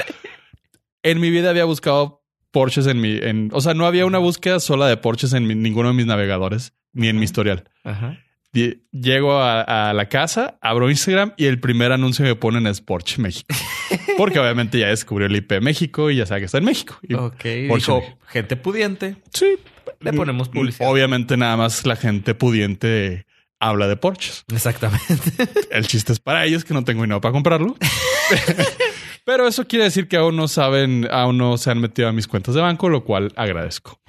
[1.11, 4.61] En mi vida había buscado Porsches en mi, en, o sea, no había una búsqueda
[4.61, 7.65] sola de Porsches en mi- ninguno de mis navegadores, ni en mi historial.
[7.85, 8.19] Ajá.
[8.91, 12.81] Llego a, a la casa, abro Instagram y el primer anuncio que me ponen es
[12.81, 13.55] Porsche México.
[14.17, 16.97] Porque obviamente ya descubrió el IP México y ya sabe que está en México.
[17.03, 17.45] Y, Ok.
[17.45, 19.17] Dijo, gente pudiente.
[19.35, 19.59] Sí.
[20.01, 20.91] Le ponemos publicidad.
[20.91, 23.27] Obviamente nada más la gente pudiente
[23.61, 24.45] habla de Porsches.
[24.51, 25.15] Exactamente.
[25.71, 27.77] El chiste es para ellos que no tengo dinero para comprarlo.
[29.27, 32.29] Pero eso quiere decir que aún no saben, aún no se han metido a mis
[32.29, 34.01] cuentas de banco, lo cual agradezco.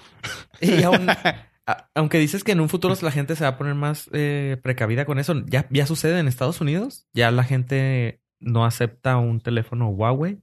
[0.61, 3.73] y aún, a- aunque dices que en un futuro la gente se va a poner
[3.75, 7.07] más eh, precavida con eso, ya, ya sucede en Estados Unidos.
[7.13, 10.37] Ya la gente no acepta un teléfono Huawei.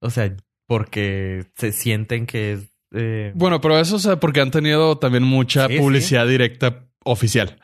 [0.00, 0.34] O sea,
[0.66, 2.70] porque se sienten que es...
[2.94, 7.58] eh, Bueno, pero eso es porque han tenido también mucha Sí, publicidad directa oficial.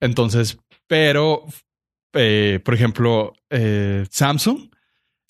[0.00, 1.44] Entonces, pero,
[2.14, 4.70] eh, por ejemplo, eh, Samsung,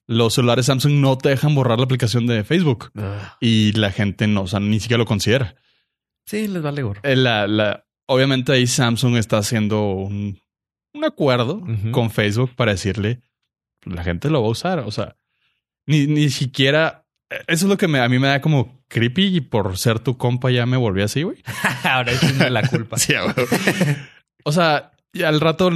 [0.07, 2.93] los celulares Samsung no te dejan borrar la aplicación de Facebook
[3.41, 5.57] y la gente no, o sea, ni siquiera lo considera.
[6.27, 7.01] Sí, les vale gorro.
[7.05, 10.41] Eh, La, la, obviamente ahí Samsung está haciendo un,
[10.93, 13.21] un acuerdo con Facebook para decirle,
[13.85, 14.79] la gente lo va a usar.
[14.81, 15.17] O sea,
[15.87, 17.05] ni, ni siquiera,
[17.47, 20.17] eso es lo que me, a mí me da como creepy y por ser tu
[20.17, 21.43] compa ya me volví así, güey.
[21.85, 22.97] Ahora es la culpa.
[22.99, 23.15] Sí,
[24.45, 25.71] o sea, y al rato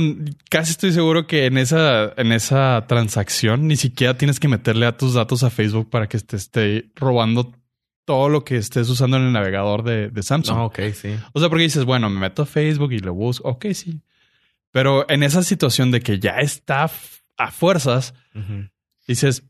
[0.50, 4.96] casi estoy seguro que en esa, en esa transacción ni siquiera tienes que meterle a
[4.96, 7.53] tus datos a Facebook para que te esté robando
[8.05, 10.57] todo lo que estés usando en el navegador de, de Samsung.
[10.57, 11.16] No, ok, sí.
[11.33, 13.48] O sea, porque dices, bueno, me meto a Facebook y lo busco.
[13.48, 14.00] Ok, sí.
[14.72, 16.90] Pero en esa situación de que ya está
[17.37, 18.68] a fuerzas, Ujú.
[19.07, 19.44] dices,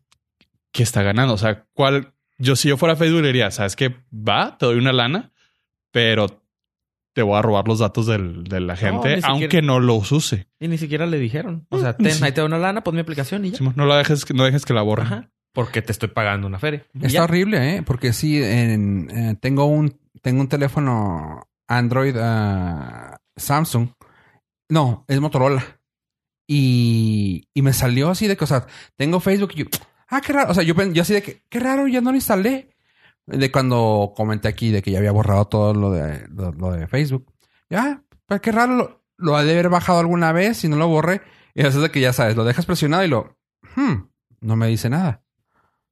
[0.73, 1.35] ¿qué está ganando?
[1.35, 2.13] O sea, ¿cuál?
[2.39, 3.95] Yo, si yo fuera Facebook, le diría, ¿sabes qué?
[4.13, 5.33] Va, te doy una lana,
[5.91, 6.43] pero
[7.13, 10.13] te voy a robar los datos del- de la gente, ni siquiera- aunque no los
[10.13, 10.47] use.
[10.61, 11.67] Y ni siquiera le dijeron.
[11.71, 12.25] O sea, Mm, ten, sí.
[12.25, 13.59] ahí te doy una lana, pon mi aplicación y ya.
[13.75, 15.07] No la dejes, que- no dejes que la borren.
[15.07, 15.31] Ajá.
[15.53, 16.87] Porque te estoy pagando una feria.
[16.95, 17.25] Está ya.
[17.25, 17.83] horrible, ¿eh?
[17.83, 23.89] Porque sí, en- eh, tengo un tengo un teléfono Android ah, Samsung.
[24.69, 25.65] No, es Motorola.
[26.47, 29.65] Y, y me salió así de que, o sea, tengo Facebook y yo,
[30.09, 30.51] ah, qué raro.
[30.51, 32.71] O sea, yo, yo así de que, qué raro, ya no lo instalé.
[33.27, 36.87] De cuando comenté aquí de que ya había borrado todo lo de, lo, lo de
[36.89, 37.33] Facebook.
[37.69, 40.89] Ya, pues qué raro, lo, lo ha de haber bajado alguna vez y no lo
[40.89, 41.23] borré.
[41.55, 43.39] Y eso es de que ya sabes, lo dejas presionado y lo,
[43.77, 44.09] hmm,
[44.41, 45.23] no me dice nada.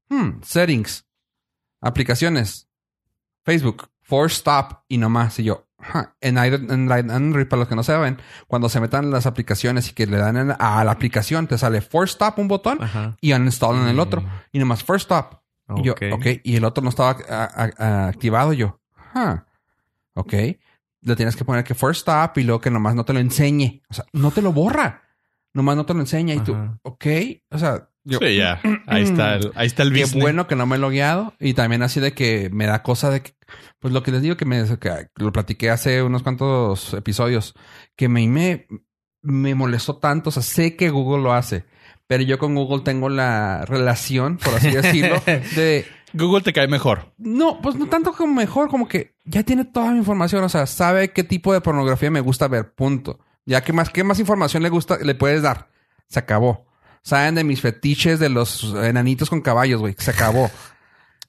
[0.09, 1.07] Hmm, settings,
[1.81, 2.69] aplicaciones,
[3.45, 5.39] Facebook, force stop y nomás.
[5.39, 6.09] Y yo, "Huh".
[6.21, 10.17] en, Android, para los que no saben, cuando se metan las aplicaciones y que le
[10.17, 13.17] dan a la aplicación, te sale force stop un botón Ajá.
[13.21, 14.25] y uninstall en el otro.
[14.53, 15.43] Y nomás first stop.
[15.77, 16.27] Y yo, Ok.
[16.45, 18.53] Y el otro no estaba a- a- a- activado.
[18.53, 18.81] Y yo,
[19.15, 19.37] huh.
[20.15, 20.33] Ok.
[21.03, 23.83] Le tienes que poner que first stop y luego que nomás no te lo enseñe.
[23.89, 25.03] O sea, no te lo borra.
[25.55, 26.35] Nomás no te lo enseña.
[26.35, 26.79] Y tú, Ajá.
[26.83, 27.07] ok.
[27.51, 28.61] O sea, yo, Sí, ya.
[28.87, 30.23] Ahí está el, ahí está el qué business.
[30.23, 31.35] bueno que no me he logueado.
[31.39, 33.35] Y también así de que me da cosa de que,
[33.79, 37.55] pues lo que les digo que me, que lo platiqué hace unos cuantos episodios,
[37.97, 38.67] que me, me,
[39.23, 40.31] me molestó tanto.
[40.31, 41.67] O sea, sé que Google lo hace.
[42.09, 47.13] Pero yo con Google tengo la relación, por así decirlo, de Google te cae mejor.
[47.19, 50.67] no, pues no tanto como mejor, como que ya tiene toda mi información, o sea,
[50.67, 53.21] sabe qué tipo de pornografía me gusta ver, punto.
[53.45, 55.69] Ya que más, qué más información le gusta, le puedes dar.
[56.09, 56.67] Se acabó.
[57.03, 59.95] Saben de mis fetiches de los enanitos con caballos, güey.
[59.99, 60.51] Se acabó.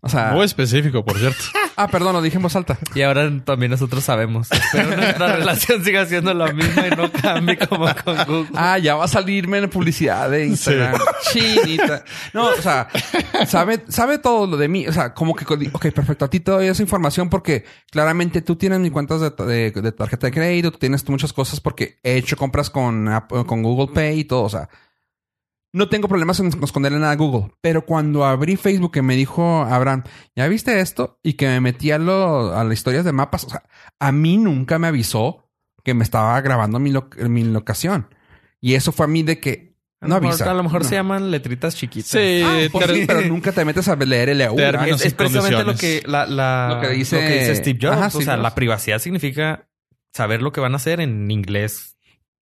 [0.02, 1.44] O sea, Muy específico, por cierto.
[1.76, 2.78] ah, perdón, lo dije en voz alta.
[2.96, 4.50] Y ahora también nosotros sabemos.
[4.50, 8.48] Espero nuestra relación siga siendo la misma y no cambie como con Google.
[8.56, 11.00] Ah, ya va a salirme en publicidad de Instagram.
[11.32, 12.06] Chinita.
[12.34, 12.88] No, o sea,
[13.46, 14.88] sabe, sabe todo lo de mí.
[14.88, 16.26] O sea, como que, ok, perfecto.
[16.26, 19.92] A ti te doy esa información porque claramente tú tienes mis cuentas de, de- de
[19.92, 23.10] tarjeta de crédito, tú tienes muchas cosas porque he hecho compras con,
[23.46, 24.44] con Google Pay y todo.
[24.44, 24.70] O sea,
[25.72, 27.52] no tengo problemas en esconderle nada a Google.
[27.62, 30.04] Pero cuando abrí Facebook que me dijo Abraham,
[30.36, 31.20] ¿ya viste esto?
[31.24, 33.44] Y que me metí a, lo- a las historias de mapas.
[33.46, 33.64] O sea,
[34.00, 35.50] a mí nunca me avisó
[35.84, 38.14] que me estaba grabando mi, lo- mi locación.
[38.60, 40.52] Y eso fue a mí de que A no mejor- avisa.
[40.52, 40.90] A lo mejor No.
[40.90, 42.10] se llaman letritas chiquitas.
[42.12, 44.56] Sí, Ah, pues sí, pero nunca te metes a leer el EU.
[44.56, 45.06] Términos.
[45.06, 47.96] Es, precisamente lo que, la, la- Lo que dice- Steve Jobs.
[47.98, 49.70] Ajá, o sea, la privacidad significa
[50.14, 51.96] saber lo que van a hacer en inglés.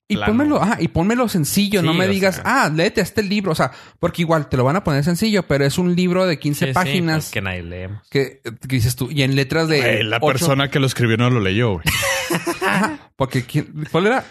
[0.09, 0.31] Y plano.
[0.31, 2.43] pónmelo, ajá, y pónmelo sencillo, no me digas, sea.
[2.45, 5.65] ah, léete este libro, o sea, porque igual te lo van a poner sencillo, pero
[5.65, 8.07] es un libro de 15 Sí, sí, páginas pues, que nadie leemos.
[8.09, 9.79] que, que dices tú, y en letras de.
[9.81, 11.83] Güey, la persona que lo escribió no lo leyó, güey.
[12.61, 14.23] Ajá, porque ¿quién- ¿cuál era?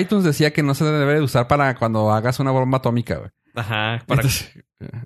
[0.00, 3.30] iTunes decía que no se debe de usar para cuando hagas una bomba atómica, güey.
[3.54, 4.50] Ajá, para Entonces,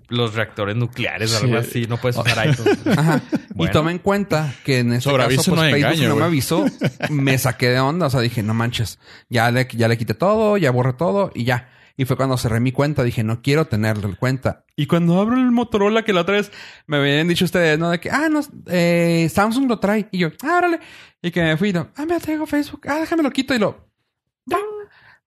[0.07, 1.45] los reactores nucleares, Sí.
[1.45, 1.85] algo así.
[1.87, 2.77] No puedes usar iTunes.
[2.97, 3.21] Ajá.
[3.31, 3.73] Y Bueno.
[3.73, 6.65] toma en cuenta que en este Sobre caso, pues, no engaño, me avisó.
[7.09, 8.07] Me saqué de onda.
[8.07, 8.99] O sea, dije, no manches.
[9.29, 11.69] Ya le, ya le quité todo, ya borré todo y ya.
[11.97, 13.03] Y fue cuando cerré mi cuenta.
[13.03, 14.63] Dije, no quiero tener cuenta.
[14.77, 16.49] Y cuando abro el Motorola, que la otra vez
[16.87, 17.89] me habían dicho ustedes, ¿no?
[17.89, 20.07] De que, ah, no, eh, Samsung lo trae.
[20.11, 20.79] Y yo, ah, órale.
[21.21, 22.81] Y que me fui, no, ah, me traigo Facebook.
[22.87, 23.53] Ah, déjame lo quito.
[23.53, 23.89] Y lo,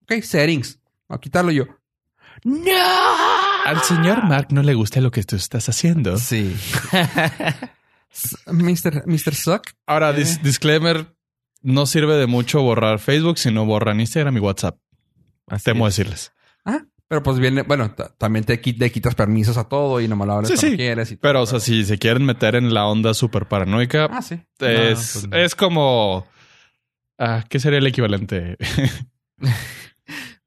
[0.03, 0.79] ok, settings.
[1.11, 1.67] A quitarlo Y yo.
[2.45, 3.32] ¡No!
[3.65, 6.17] Al señor Mark no le gusta lo que tú estás haciendo.
[6.19, 6.55] Sí.
[8.47, 9.05] Mr.
[9.07, 9.35] Mr.
[9.35, 9.63] Suck.
[9.87, 11.15] Ahora, dis- disclaimer,
[11.63, 14.79] no sirve de mucho borrar Facebook si no borran Instagram y WhatsApp.
[15.47, 15.97] Así Temo es.
[15.97, 16.33] decirles.
[16.65, 20.27] Ah, pero pues viene, bueno, ta- también te, qui- quitas permisos a todo y nomás
[20.27, 20.77] lo abres Sí, cuando sí.
[20.77, 21.11] quieres.
[21.13, 24.23] Y todo, Pero, o sea, si se quieren meter en la onda súper paranoica, Ah,
[24.23, 24.35] sí.
[24.61, 25.37] es, pues no.
[25.37, 26.27] es como...
[27.19, 28.57] ah, ¿Qué sería el equivalente?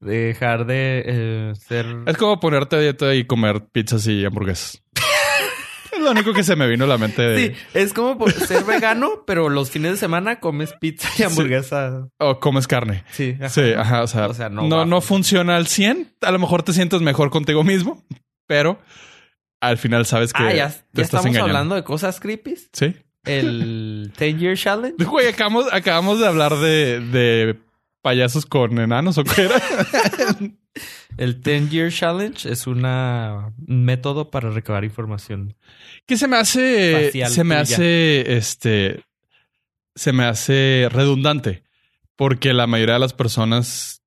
[0.05, 1.85] Dejar de eh, ser...
[2.05, 4.81] es como ponerte a dieta y comer pizzas y hamburguesas.
[5.91, 7.21] es lo único que se me vino a la mente.
[7.21, 12.07] de- Sí, es como ser vegano, pero los fines de semana comes pizza y hamburguesa.
[12.19, 13.03] O comes carne.
[13.11, 13.49] Sí, ajá.
[13.49, 14.03] Sí, ajá.
[14.03, 16.13] O sea, O sea, no no, funciona al 100.
[16.21, 18.03] A lo mejor te sientes mejor contigo mismo,
[18.47, 18.79] pero
[19.61, 21.45] al final sabes que Ah, ya, te ya estás estamos engañando.
[21.51, 22.55] hablando de cosas creepy.
[22.73, 22.95] Sí.
[23.23, 25.03] El 10 Year Challenge.
[25.03, 27.57] Güey, acabamos, acabamos de hablar de, de
[28.05, 29.59] payasos con enanos o qué era.
[31.17, 35.55] El 10 Year Challenge es una, un método para recabar información.
[36.05, 37.05] que se me hace.
[37.07, 37.61] Facial se me tuya.
[37.63, 38.37] hace.
[38.37, 39.03] Este.
[39.95, 41.63] Se me hace redundante.
[42.15, 44.03] Porque la mayoría de las personas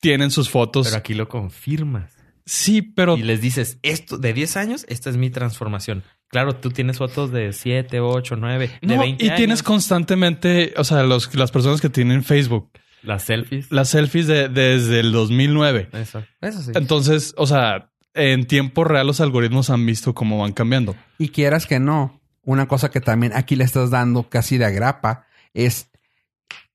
[0.00, 0.86] tienen sus fotos.
[0.86, 2.14] Pero aquí lo confirmas.
[2.46, 3.18] sí, pero.
[3.18, 6.02] Y les dices, esto de 10 años, esta es mi transformación.
[6.28, 9.36] Claro, tú tienes fotos de 7, 8, 9, de No, 20 y años.
[9.36, 12.70] tienes constantemente, o sea, los, las personas que tienen Facebook,
[13.02, 13.70] las selfies.
[13.70, 15.88] las selfies de, desde el 2009.
[15.92, 16.72] Eso, eso sí.
[16.74, 20.96] Entonces, o sea, en tiempo real los algoritmos han visto cómo van cambiando.
[21.18, 25.26] Y quieras que no, una cosa que también aquí le estás dando casi de agrapa
[25.54, 25.88] es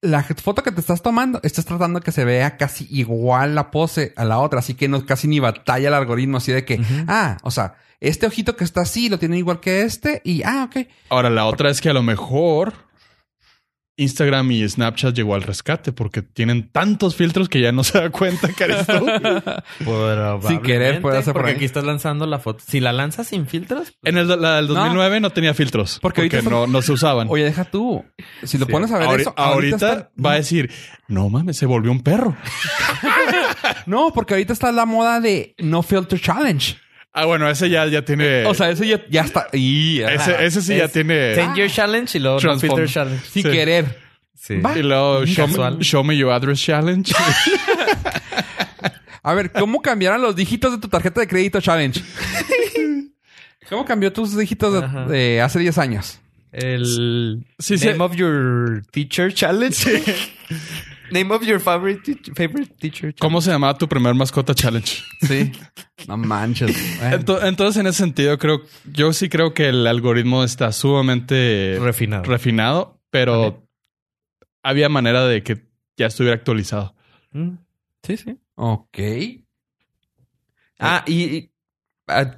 [0.01, 4.13] la foto que te estás tomando, estás tratando que se vea casi igual la pose
[4.15, 7.37] a la otra, así que no casi ni batalla el algoritmo así de que, ah,
[7.41, 10.87] o sea, este ojito que está así lo tiene igual que este y, ah, ok.
[11.09, 12.73] Ahora, la otra es que a lo mejor
[13.97, 18.10] Instagram y Snapchat llegó al rescate porque tienen tantos filtros que ya no se da
[18.12, 19.05] cuenta que eres tú.
[20.47, 22.63] Sin querer, puede ser por Porque aquí estás lanzando la foto.
[22.67, 26.38] Si la lanzas sin filtros, En el, la del 2009 no, tenía filtros Porque porque,
[26.38, 27.27] ahorita no, son- no se usaban.
[27.29, 28.05] Oye, deja tú.
[28.43, 28.71] Si lo Sí.
[28.71, 30.71] pones a ver Ahori- eso, ahorita está- va a decir,
[31.07, 32.36] no mames, se volvió un perro.
[33.86, 36.77] No, porque ahorita está la moda de no filter challenge.
[37.19, 38.45] Ah, bueno, ese ya, ya tiene.
[38.45, 39.47] O sea, eso ya, ya está.
[39.51, 41.34] Y, ese, ese sí ya tiene.
[41.34, 43.23] 10 year challenge y luego no filter challenge.
[43.27, 43.49] sin sí.
[43.49, 43.97] querer.
[44.36, 44.58] Sí.
[44.58, 44.77] Va.
[44.77, 45.80] Y luego, show me, Casual.
[45.80, 47.12] show me your address challenge.
[49.23, 52.03] A ver, ¿cómo cambiaron los dígitos de tu tarjeta de crédito challenge?
[53.69, 56.19] ¿Cómo cambió tus dígitos de, hace 10 años?
[56.51, 57.88] El Sí, sí.
[57.88, 59.88] name of your teacher challenge.
[61.12, 63.00] Name of your favorite teach- favorite teacher.
[63.13, 63.20] challenge.
[63.20, 65.04] ¿Cómo se llamaba tu primer mascota challenge?
[65.22, 65.52] Sí.
[66.08, 66.74] No manches.
[67.00, 67.39] Bueno.
[67.48, 68.62] Entonces, en ese sentido, creo,
[68.93, 72.24] yo sí creo que el algoritmo está sumamente Refinado.
[72.24, 73.56] refinado, pero Vale.
[74.63, 75.65] había manera de que
[75.98, 76.96] ya estuviera actualizado.
[77.32, 77.56] Mm.
[78.04, 78.38] Sí, sí.
[78.56, 78.98] Ok.
[80.80, 81.52] Ah, y, y,
[82.08, 82.38] ah,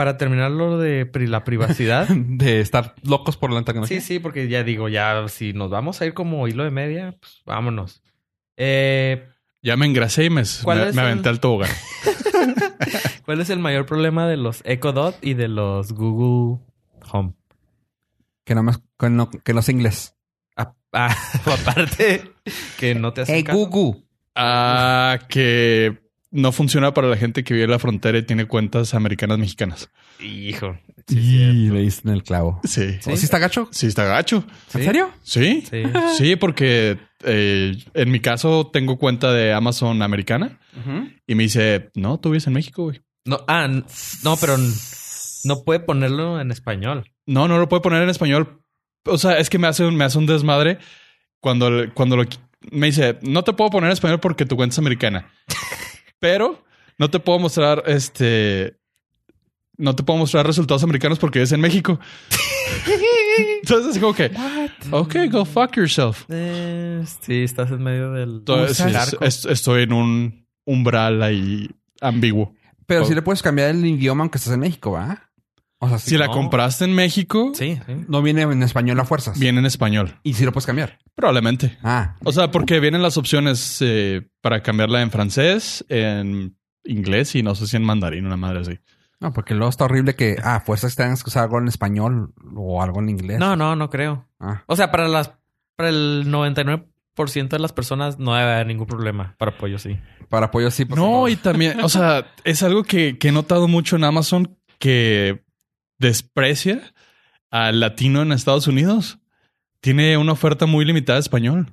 [0.00, 2.08] para terminar lo de pri- la privacidad.
[2.08, 4.00] De estar locos por la tecnología.
[4.00, 7.16] sí, sí, porque ya digo, ya si nos vamos a ir como hilo de media,
[7.20, 8.02] pues vámonos.
[8.56, 9.26] Eh,
[9.62, 11.68] Ya me engrasé y me, ¿Cuál me, es me el- aventé al tobogán.
[13.26, 16.60] ¿Cuál es el mayor problema de los Echo Dot y de los Google
[17.12, 17.34] Home?
[18.44, 20.16] Que nada más que no, que no sé inglés.
[20.56, 22.32] Ah, ah, aparte
[22.78, 23.58] que no te hacen Hey, caso.
[23.58, 24.02] Google.
[24.34, 25.99] Ah, que
[26.32, 29.90] no funciona para la gente que vive en la frontera y tiene cuentas americanas mexicanas.
[30.20, 30.78] Hijo.
[31.08, 31.74] Sí, Sí, cierto.
[31.74, 32.60] le diste en el clavo.
[32.64, 32.98] Sí.
[33.06, 33.68] ¿O sí está gacho?
[33.72, 34.44] Sí, está gacho.
[34.74, 34.84] ¿En Sí.
[34.86, 35.10] serio?
[35.22, 35.64] Sí.
[35.68, 35.82] Sí.
[36.18, 40.58] Sí, porque eh, en mi caso tengo cuenta de Amazon americana
[41.26, 43.00] y me dice, no, tú vives en México, güey.
[43.24, 44.56] No, ah, no, pero
[45.44, 47.10] no puede ponerlo en español.
[47.26, 48.62] No, no lo puede poner en español.
[49.04, 50.78] O sea, es que me hace un, me hace un desmadre
[51.40, 52.24] cuando, cuando lo,
[52.70, 55.30] me dice, no te puedo poner en español porque tu cuenta es americana.
[56.20, 56.62] Pero
[56.98, 58.76] no te puedo mostrar este.
[59.76, 61.98] No te puedo mostrar resultados americanos porque es en México.
[63.62, 64.30] Entonces es como que,
[64.90, 66.24] ok, go fuck yourself.
[66.28, 69.24] Eh, sí, estás en medio del Entonces, del sí, arco.
[69.24, 72.54] es- estoy en un umbral ahí ambiguo.
[72.86, 73.04] Pero Oh.
[73.06, 75.29] sí le puedes cambiar el idioma aunque estés en México, ¿va?
[75.82, 76.32] O sea, Si la no.
[76.32, 77.92] compraste en México, Sí, sí.
[78.06, 79.38] no viene en español a fuerzas.
[79.38, 80.18] viene en español.
[80.22, 80.98] Y sí lo puedes cambiar.
[81.14, 81.78] Probablemente.
[81.82, 87.42] Ah, O sea, porque vienen las opciones eh, para cambiarla en francés, en inglés y
[87.42, 88.78] no sé si en mandarín, una madre así.
[89.20, 92.32] no, porque luego está horrible que, ah, a fuerzas tengas que usar algo en español
[92.54, 93.38] o algo en inglés.
[93.38, 94.26] No, no, no creo.
[94.38, 95.32] Ah, O sea, para las
[95.76, 99.34] para el 99% de las personas no debe haber ningún problema.
[99.38, 99.98] Para apoyo sí.
[100.28, 100.84] para apoyo sí.
[100.84, 101.30] por No, favor.
[101.30, 105.42] y también, o sea, es algo que, que he notado mucho en Amazon que
[106.00, 106.92] desprecia
[107.50, 109.18] al latino en Estados Unidos.
[109.80, 111.66] Tiene una oferta muy limitada de español,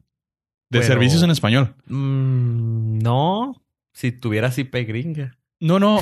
[0.69, 1.73] de Pero- servicios en español.
[1.87, 3.61] Mm, no.
[3.93, 5.35] Si tuvieras IP gringa.
[5.59, 6.01] No, no,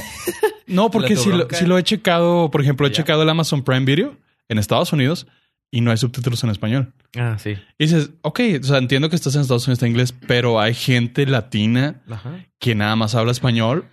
[0.67, 1.55] no, porque si lo, bronca.
[1.57, 4.17] si lo he checado, por ejemplo, he checado el Amazon Prime Video
[4.49, 5.27] en Estados Unidos
[5.71, 6.93] y no hay subtítulos en español.
[7.17, 7.51] Ah, sí.
[7.77, 10.59] Y dices, ok, o sea, entiendo que estás en Estados Unidos, está en inglés, pero
[10.59, 12.45] hay gente latina Ajá.
[12.59, 13.87] que nada más habla español.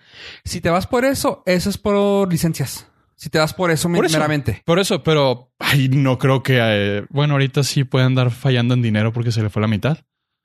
[0.45, 2.89] Si te vas por eso, eso es por licencias.
[3.23, 4.17] Si te vas por eso, Por eso.
[4.17, 4.63] meramente.
[4.65, 8.83] Por eso, pero ay, no creo que, eh, bueno, ahorita sí pueden andar fallando en
[8.83, 9.99] dinero porque se le fue la mitad.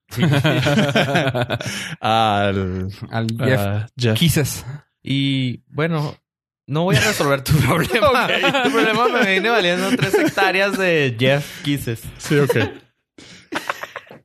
[2.00, 4.20] Al Al Jeff a Jeff.
[4.20, 4.63] Kisses.
[5.02, 6.16] Y bueno,
[6.68, 8.28] no voy a resolver tu problema.
[8.63, 12.04] Tu problema me viene valiendo tres hectáreas de Jeff Kisses.
[12.20, 12.58] Sí, ok.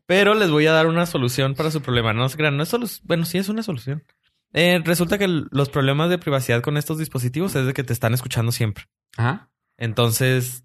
[0.05, 2.13] Pero les voy a dar una solución para su problema.
[2.13, 4.05] No se crean, no es solu- Bueno, sí es una solución.
[4.53, 8.15] Eh, resulta que los problemas de privacidad con estos dispositivos es de que te están
[8.15, 8.85] escuchando siempre.
[9.17, 9.51] Ajá.
[9.79, 10.65] Entonces,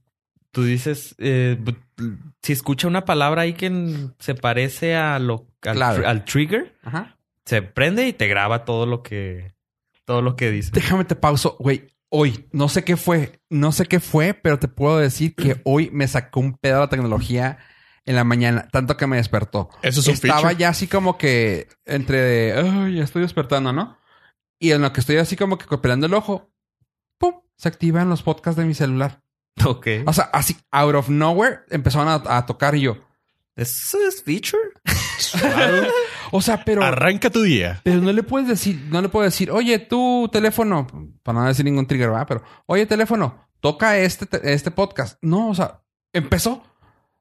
[0.51, 1.57] tú dices, eh,
[2.41, 6.07] si escucha una palabra ahí que se parece a lo, al, Claro.
[6.07, 7.17] al trigger, Ajá.
[7.45, 9.53] se prende y te graba todo lo que,
[10.05, 10.71] todo lo que dice.
[10.73, 11.87] Déjame te pauso, güey.
[12.09, 15.89] Hoy, no sé qué fue, no sé qué fue, pero te puedo decir que hoy
[15.91, 17.57] me sacó un pedo la tecnología
[18.07, 19.69] en la mañana, tanto que me despertó.
[19.83, 20.55] Eso es un Estaba feature.
[20.59, 23.97] ya así como que entre, ay, ya estoy despertando, ¿no?
[24.59, 26.49] Y en lo que estoy así como que cooperando el ojo,
[27.19, 27.35] ¡pum!
[27.57, 29.21] Se activan los podcasts de mi celular.
[29.65, 29.87] Ok.
[30.07, 32.97] O sea, así, out of nowhere, empezaron a, a tocar y yo.
[33.55, 34.63] ¿Eso es feature?
[36.31, 36.83] O sea, pero...
[36.83, 37.79] Arranca tu día.
[37.83, 40.85] Pero no le puedes decir, no le puedo decir, oye, tu teléfono,
[41.23, 42.25] para no decir ningún trigger, ¿verdad?
[42.27, 45.17] Pero, oye, teléfono, toca este, te- este podcast.
[45.21, 45.81] No, o sea,
[46.13, 46.63] empezó.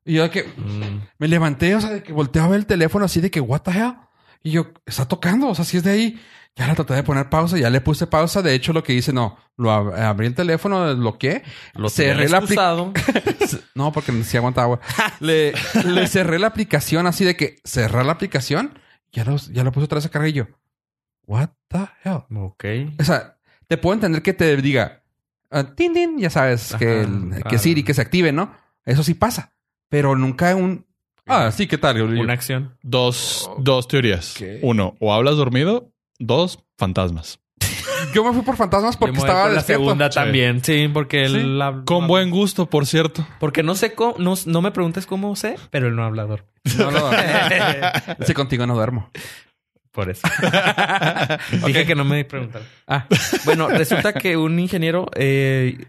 [0.06, 1.00] Y yo de que Mm.
[1.18, 3.94] me levanté, o sea, de que volteaba el teléfono así de que, what the hell?
[4.42, 6.20] Y yo, está tocando, o sea, si es de ahí.
[6.58, 8.40] Ya la traté de poner pausa, ya le puse pausa.
[8.40, 11.42] De hecho, lo que hice, no, lo ab- abrí el teléfono, desbloqueé,
[11.74, 12.94] Lo cerré la aplicación.
[13.74, 14.80] No, porque sí aguanta agua.
[15.20, 15.52] le,
[15.84, 18.78] le cerré la aplicación así de que cerrar la aplicación,
[19.12, 20.46] ya lo, ya lo puse otra vez a cargar y yo.
[21.26, 22.22] What the hell?
[22.34, 22.64] Ok.
[23.00, 23.36] O sea,
[23.66, 25.02] te puedo entender que te diga,
[25.50, 27.58] ah, tin, tin, ya sabes, que, Ajá, el- que claro.
[27.58, 28.54] Siri, que se active, ¿no?
[28.86, 29.52] Eso sí pasa.
[29.88, 30.86] Pero nunca un.
[31.26, 32.00] Ah, sí, ¿qué tal?
[32.02, 32.76] Una acción.
[32.82, 34.36] Dos, dos teorías.
[34.62, 35.90] Uno, o hablas dormido.
[36.18, 37.40] Dos, fantasmas.
[38.14, 39.82] Yo me fui por fantasmas porque estaba por la despierto.
[39.84, 40.14] segunda Sí.
[40.14, 40.62] también.
[40.64, 41.34] Sí, porque Sí.
[41.36, 43.26] él Con buen gusto, por cierto.
[43.40, 46.46] Porque no sé cómo, no, no me preguntes cómo sé, pero él no habla dormido.
[46.78, 47.10] No, no,
[48.26, 49.10] sí, contigo no duermo.
[49.92, 50.26] Por eso.
[51.66, 52.66] Dije que no me preguntaron.
[52.86, 53.06] Ah,
[53.44, 55.86] Bueno, resulta que un ingeniero eh,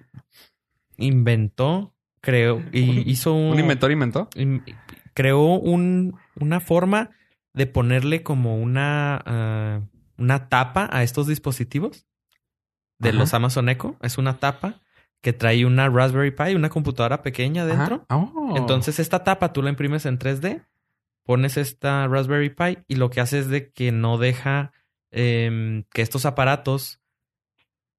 [0.98, 4.30] inventó, creo, y hizo un, un inventor inventó.
[5.14, 7.12] creó un, una forma
[7.54, 9.82] de ponerle como una, ah,
[10.18, 12.06] una tapa a estos dispositivos
[13.00, 13.18] de Ajá.
[13.18, 13.96] los Amazon Echo.
[14.02, 14.82] Es una tapa
[15.22, 18.06] que trae una Raspberry Pi, una computadora pequeña dentro.
[18.10, 18.54] Oh.
[18.56, 20.66] Entonces, esta tapa tú la imprimes en 3D,
[21.24, 24.72] pones esta Raspberry Pi y lo que hace es de que no deja
[25.12, 27.02] em, que estos aparatos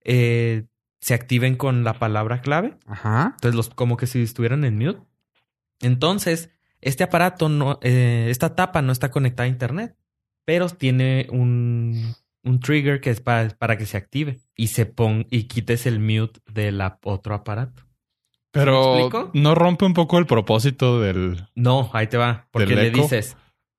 [0.05, 0.64] eh,
[1.01, 2.76] se activen con la palabra clave.
[2.86, 3.32] Ajá.
[3.36, 5.01] Entonces, los, como que si estuvieran en mute.
[5.80, 9.96] Entonces, este aparato no, eh, esta tapa no está conectada a internet,
[10.44, 15.26] pero tiene un, un trigger que es para, para que se active y se pon
[15.30, 17.82] y quites el mute del otro aparato.
[18.55, 19.30] ¿Me Pero explico?
[19.34, 21.46] no rompe un poco el propósito del.
[21.55, 22.49] No, ahí te va.
[22.51, 23.03] Porque ¿Del le eco?
[23.03, 23.36] dices,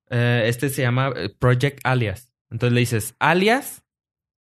[0.10, 2.32] eh, este se llama eh, Project Alias.
[2.52, 3.84] Entonces le dices, alias,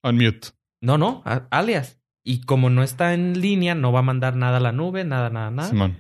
[0.03, 0.49] Unmute.
[0.82, 1.97] no, no, alias.
[2.30, 5.30] Y como no está en línea, no va a mandar nada a la nube, nada,
[5.30, 5.69] nada, nada.
[5.69, 5.97] Simón.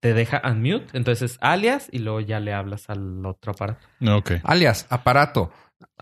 [0.00, 3.86] Te deja unmute, entonces alias y luego ya le hablas al otro aparato.
[4.08, 4.32] Ok.
[4.44, 5.52] Alias, aparato.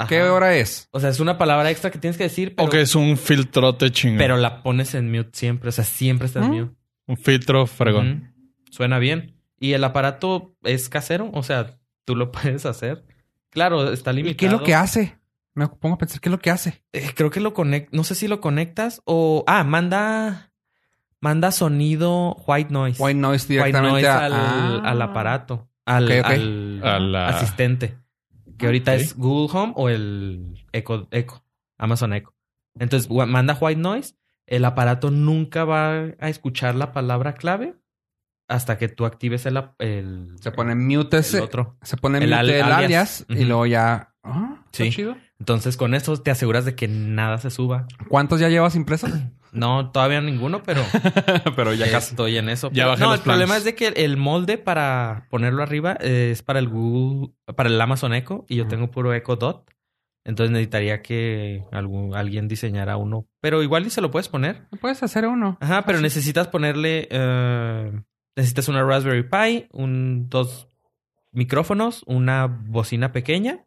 [0.09, 0.33] ¿Qué Ajá.
[0.33, 0.89] hora es?
[0.93, 3.17] O sea, es una palabra extra que tienes que decir, pero, o que es un
[3.17, 4.19] filtrote chingón.
[4.19, 5.69] pero la pones en mute siempre.
[5.71, 6.55] O sea, siempre está en ¿Mm?
[6.61, 6.77] mute.
[7.09, 8.33] Un filtro fregón.
[8.71, 9.35] Suena bien.
[9.59, 13.05] Y el aparato es casero, o sea, tú lo puedes hacer.
[13.51, 14.33] Claro, está limitado.
[14.33, 15.19] ¿Y qué es lo que hace?
[15.61, 16.83] Me pongo a pensar qué es lo que hace.
[16.93, 17.93] Eh, creo que lo conectas.
[17.93, 19.45] No sé si lo conectas o.
[19.47, 20.53] Ah, manda.
[21.21, 23.03] Manda sonido white noise.
[23.03, 24.83] White noise White directamente noise a- al, Ah.
[24.91, 25.69] al aparato.
[25.85, 26.31] Al, Ok, ok.
[26.31, 27.99] al A la- asistente.
[28.57, 28.99] Que ahorita Ok.
[29.01, 31.45] es Google Home o el Echo, Echo.
[31.77, 32.33] Amazon Echo.
[32.79, 34.15] Entonces, manda white noise.
[34.47, 37.75] El aparato nunca va a escuchar la palabra clave
[38.49, 41.41] hasta que tú actives el, Se pone mute el ese.
[41.41, 41.77] otro.
[41.83, 43.27] Se pone El mute al- el alias, alias.
[43.29, 44.10] y luego ya.
[44.73, 44.91] Está Sí.
[44.91, 45.17] chido.
[45.39, 47.87] Entonces, con esto te aseguras de que nada se suba.
[48.09, 49.11] ¿Cuántos ya llevas impresos?
[49.53, 50.81] No, todavía ninguno, pero
[51.57, 52.11] Pero ya casi.
[52.11, 52.69] estoy en eso.
[52.69, 55.95] Ya Pero- bajé no, los el problema es de que el molde para ponerlo arriba
[55.95, 59.69] es para el Google, para el Amazon Echo y yo tengo puro Echo Dot.
[60.25, 63.27] Entonces necesitaría que algún, alguien diseñara uno.
[63.41, 64.69] Pero igual y se lo puedes poner.
[64.81, 65.59] Puedes hacer uno.
[65.61, 67.09] Ajá, pero necesitas ponerle...
[67.11, 67.91] eh,
[68.37, 70.69] necesitas una Raspberry Pi, un, dos
[71.33, 73.65] micrófonos, una bocina pequeña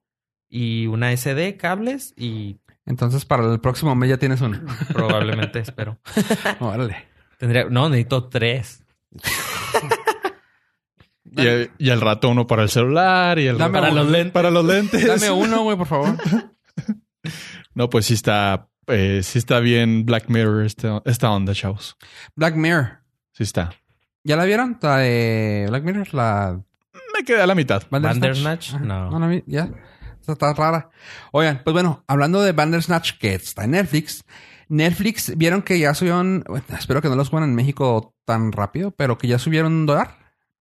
[0.56, 4.62] y una SD, cables y Entonces, para el próximo mes ya tienes uno.
[4.94, 5.98] probablemente, espero.
[6.60, 7.08] Órale.
[7.40, 7.66] Tendría...
[7.66, 8.84] No, necesito tres.
[11.36, 14.04] Y, y al rato uno para el celular y el Dame para uno.
[14.04, 14.32] los lentes.
[14.34, 15.08] Para los lentes.
[15.08, 16.16] Dame uno, güey, por favor.
[17.74, 21.98] No, pues sí está, eh, sí está bien Black Mirror esta, esta onda, chavos.
[22.36, 23.00] Black Mirror.
[23.32, 23.74] Sí está.
[24.24, 24.78] ¿Ya la vieron?
[24.84, 26.62] La de Black Mirror, la
[27.18, 27.82] Me quedé a la mitad.
[27.90, 28.86] Bandersnatch, Ajá.
[28.86, 29.10] no.
[29.10, 29.72] No, no, ya.
[30.28, 30.90] Está rara.
[31.32, 34.24] Oigan, pues bueno, hablando de Bandersnatch, que está en Netflix.
[34.70, 38.92] Netflix, vieron que ya subieron, bueno, espero que no lo suban en México tan rápido,
[38.92, 40.18] pero que ya subieron un dólar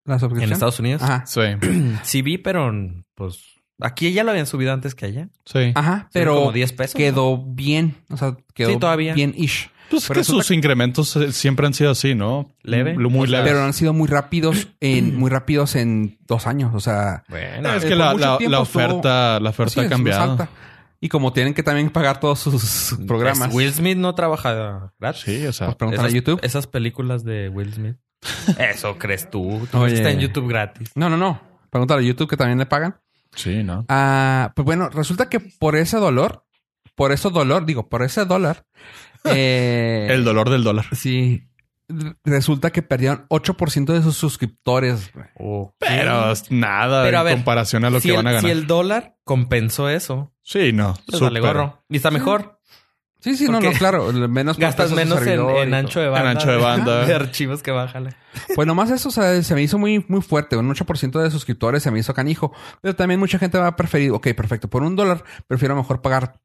[0.04, 0.48] la suscripción.
[0.50, 1.02] En Estados Unidos.
[1.02, 1.24] Ajá.
[1.26, 1.40] Sí,
[2.02, 2.72] Sí vi, pero
[3.14, 3.38] pues
[3.80, 5.28] aquí ya lo habían subido antes que allá.
[5.44, 5.72] sí.
[5.74, 6.94] Ajá, Pero pero como 10 pesos.
[6.96, 7.96] quedó bien.
[8.10, 9.14] O sea, quedó Sí, todavía.
[9.14, 9.70] bien-ish.
[9.90, 12.54] Pues Pero que sus incrementos eh, siempre han sido así, ¿no?
[12.62, 12.96] Leve.
[12.96, 13.48] Muy leve.
[13.48, 16.72] Pero han sido muy rápidos en, muy rápidos en dos años.
[16.74, 20.48] O sea, Bueno, es eh, que la, estuvo- oferta, la oferta sí, ha es cambiado.
[21.00, 23.48] Y como tienen que también pagar todos sus programas.
[23.48, 25.22] Es- Will Smith no trabaja gratis.
[25.24, 26.40] Sí, o sea, Pues preguntar a esas, YouTube.
[26.42, 27.96] Esas películas de Will Smith.
[28.58, 29.66] Eso crees tú.
[29.72, 29.94] Tú Oye.
[29.94, 30.90] está en YouTube gratis.
[30.94, 31.40] No, no, no.
[31.70, 32.96] Pregúntale a YouTube que también le pagan.
[33.34, 33.86] sí, ¿no?
[33.88, 36.44] Ah, pues bueno, resulta que por ese dolor,
[37.00, 38.66] por ese dolor, digo, por ese dólar,
[39.24, 40.84] eh, El dolor del dólar.
[40.94, 41.48] Sí.
[42.26, 45.10] Resulta que perdieron 8% de sus suscriptores.
[45.14, 45.70] güey.
[45.78, 48.32] Pero es nada Pero, a en ver, comparación a lo si, que el, van a
[48.32, 48.44] ganar.
[48.44, 50.94] si el dólar compensó eso, Sí, no.
[51.06, 51.82] pues gorro.
[51.88, 52.60] Y está mejor.
[53.20, 54.12] Sí, sí, no, no, claro.
[54.12, 56.30] Menos Gastas menos en, en ancho de banda.
[56.32, 57.06] ancho de banda.
[57.06, 58.10] De archivos que bájale.
[58.54, 60.54] Pues nomás eso, o sea, se me hizo muy, muy fuerte.
[60.56, 62.52] Un 8% de suscriptores se me hizo canijo.
[62.82, 66.40] Pero también mucha gente va a preferir, ok, perfecto, por un dólar prefiero mejor pagar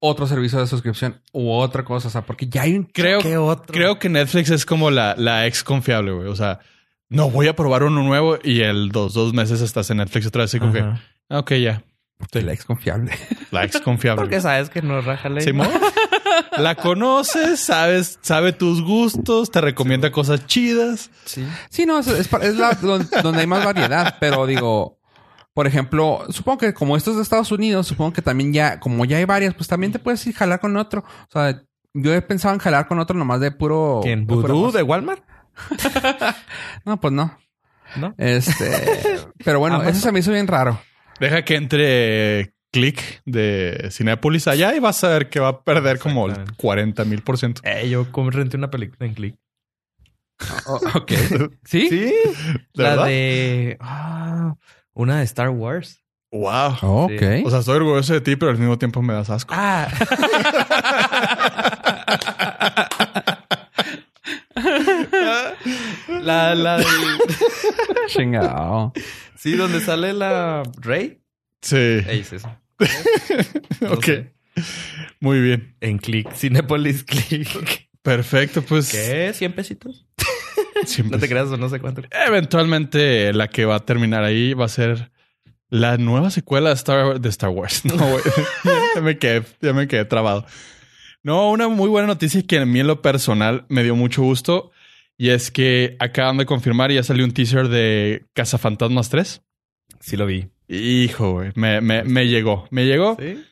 [0.00, 2.08] otro servicio de suscripción u otra cosa.
[2.08, 2.84] O sea, porque ya hay un...
[2.84, 3.72] Creo, ¿Qué otro?
[3.72, 6.28] creo que Netflix es como la, la ex confiable, güey.
[6.28, 6.60] O sea,
[7.08, 10.42] no voy a probar uno nuevo y el dos, dos meses estás en Netflix otra
[10.42, 10.50] vez.
[10.50, 11.82] Así como que, ah, ok, ya.
[12.32, 13.12] Sí, La ex confiable.
[13.50, 14.22] la ex confiable.
[14.22, 15.68] Porque sabes que no raja la Simón.
[16.58, 21.10] La conoces, sabes, sabe tus gustos, te recomienda cosas chidas.
[21.24, 21.44] Sí.
[21.68, 24.98] Sí, no, es, es, pa- es la don- donde hay más variedad, pero digo,
[25.54, 29.04] por ejemplo, supongo que como esto es de Estados Unidos, supongo que también ya, como
[29.04, 31.04] ya hay varias, pues también te puedes ir jalar con otro.
[31.28, 31.62] O sea,
[31.94, 34.00] yo he pensado en jalar con otro nomás de puro.
[34.02, 34.26] ¿Quién?
[34.26, 35.22] de ¿Vudú de Walmart?
[36.84, 37.38] No, pues no.
[37.96, 38.14] ¿No?
[38.18, 39.92] Este, pero bueno, Amazon.
[39.92, 40.80] eso se me hizo bien raro.
[41.20, 46.00] Deja que entre Click de Cinepolis allá y vas a ver que va a perder
[46.00, 46.60] como el Exactamente.
[46.60, 47.60] 40 mil por ciento.
[47.64, 49.36] Eh, yo como renté una película en Click.
[50.66, 51.12] Oh, ok.
[51.64, 51.88] ¿Sí?
[51.88, 52.12] Sí.
[52.74, 53.06] ¿De la verdad?
[53.06, 53.76] de...
[53.78, 54.54] Ah,
[54.94, 56.00] una de Star Wars.
[56.32, 56.74] Wow.
[56.82, 57.16] Oh, Sí.
[57.16, 57.46] ok.
[57.46, 59.54] O sea, estoy orgulloso de ti, pero al mismo tiempo me das asco.
[59.56, 59.88] Ah.
[66.22, 66.86] la, la del-
[68.08, 68.92] Chingado.
[69.36, 71.20] Sí, donde sale la Rey.
[71.62, 71.76] Sí.
[71.76, 72.50] Ey, es eso.
[73.80, 74.04] No ok.
[74.04, 74.34] sé.
[75.20, 75.76] Muy bien.
[75.80, 76.32] En Click.
[76.34, 77.88] Cinepolis Click.
[78.02, 78.62] Perfecto.
[78.62, 79.32] Pues ¿Qué?
[79.34, 80.06] ¿100 pesitos?
[80.86, 82.02] Siempre No te creas no sé cuánto.
[82.26, 85.10] Eventualmente la que va a terminar ahí va a ser
[85.70, 87.84] la nueva secuela de Star, de Star Wars.
[87.84, 88.22] No, güey.
[88.94, 90.46] ya, me quedé, ya me quedé trabado.
[91.22, 94.72] No, una muy buena noticia que a mí en lo personal me dio mucho gusto
[95.16, 99.42] y es que acaban de confirmar y ya salió un teaser de Cazafantasmas 3.
[100.00, 100.48] Sí lo vi.
[100.68, 103.16] Hijo, güey, me, me, me llegó, me llegó.
[103.18, 103.42] ¿Sí?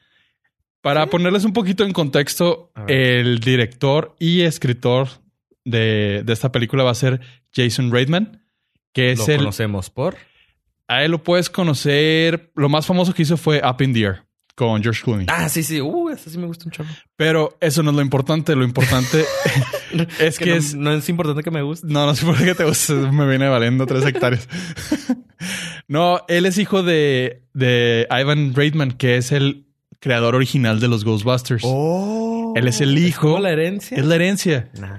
[0.82, 5.08] Para ponerles un poquito en contexto, el director y escritor
[5.64, 7.20] de, de esta película va a ser
[7.54, 8.42] Jason Reitman,
[8.92, 10.16] que es Lo el, conocemos por...
[10.88, 12.52] A él lo puedes conocer.
[12.54, 15.26] Lo más famoso que hizo fue Up in the Air con George Clooney.
[15.28, 15.80] Ah, sí, sí.
[15.80, 16.88] Uh, ese sí me gusta un chavo.
[17.16, 18.54] Pero eso no es lo importante.
[18.54, 19.24] Lo importante
[20.20, 20.74] es que, no, es.
[20.74, 21.86] no es importante que me guste.
[21.88, 22.92] No, no sé por qué te gusta.
[23.12, 24.48] Me viene valiendo tres hectáreas.
[25.88, 29.66] no, él es hijo de, de Ivan Reitman, que es el
[30.00, 31.62] creador original de los Ghostbusters.
[31.64, 32.52] Oh.
[32.56, 33.28] Él es el hijo.
[33.28, 33.96] como la herencia?
[33.96, 34.70] Es la herencia.
[34.78, 34.98] Nah.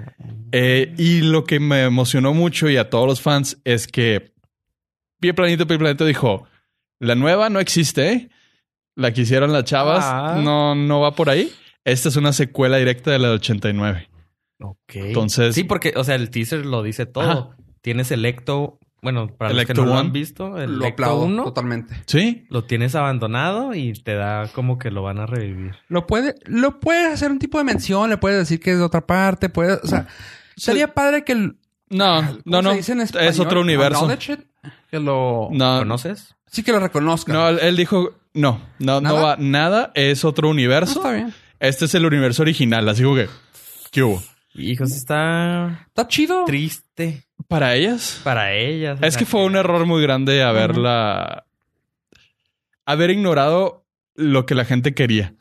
[0.56, 4.34] Eh, y lo que me emocionó mucho y a todos los fans es que
[5.20, 6.46] Pie Planito, Pie Planito dijo:
[7.00, 8.30] La nueva no existe, ¿eh?
[8.96, 10.40] La que hicieron las chavas Ah.
[10.44, 11.52] no, no va por ahí.
[11.84, 14.10] Esta es una secuela directa de la del 89.
[14.62, 14.78] Ok.
[14.96, 17.24] Entonces- Sí, porque, o sea, el teaser lo dice todo.
[17.24, 17.58] Ajá.
[17.82, 18.80] Tienes Electo...
[19.02, 21.44] Bueno, para El los que Ecto no lo han visto, el Lo Electo aplaudo 1
[21.44, 21.94] totalmente.
[22.06, 25.76] Sí, lo tienes abandonado y te da como que lo van a revivir.
[25.90, 28.84] Lo puede, lo puede hacer un tipo de mención, le puede decir que es de
[28.84, 30.08] otra parte, puede, o sea,
[30.56, 31.58] sería padre que el,
[31.90, 32.74] no, ¿cómo no, se no.
[32.74, 33.40] dice en Es español?
[33.48, 34.08] otro universo.
[34.90, 36.36] Que lo, No, ¿Conoces?
[36.48, 37.32] sí que lo reconozca.
[37.34, 39.92] no, él dijo: No, no, no va nada.
[39.96, 40.94] Es otro No, universo.
[41.00, 41.34] está bien.
[41.60, 42.88] Este es el universo original.
[42.90, 43.30] Así que,
[43.92, 44.22] ¿qué hubo?
[44.56, 46.46] Hijos, está Está chido.
[46.46, 48.20] triste Para ellas.
[48.24, 49.00] para ellas.
[49.02, 51.46] Es que fue un error muy grande haberla.
[52.86, 53.86] haber ignorado
[54.16, 55.34] lo que la gente quería.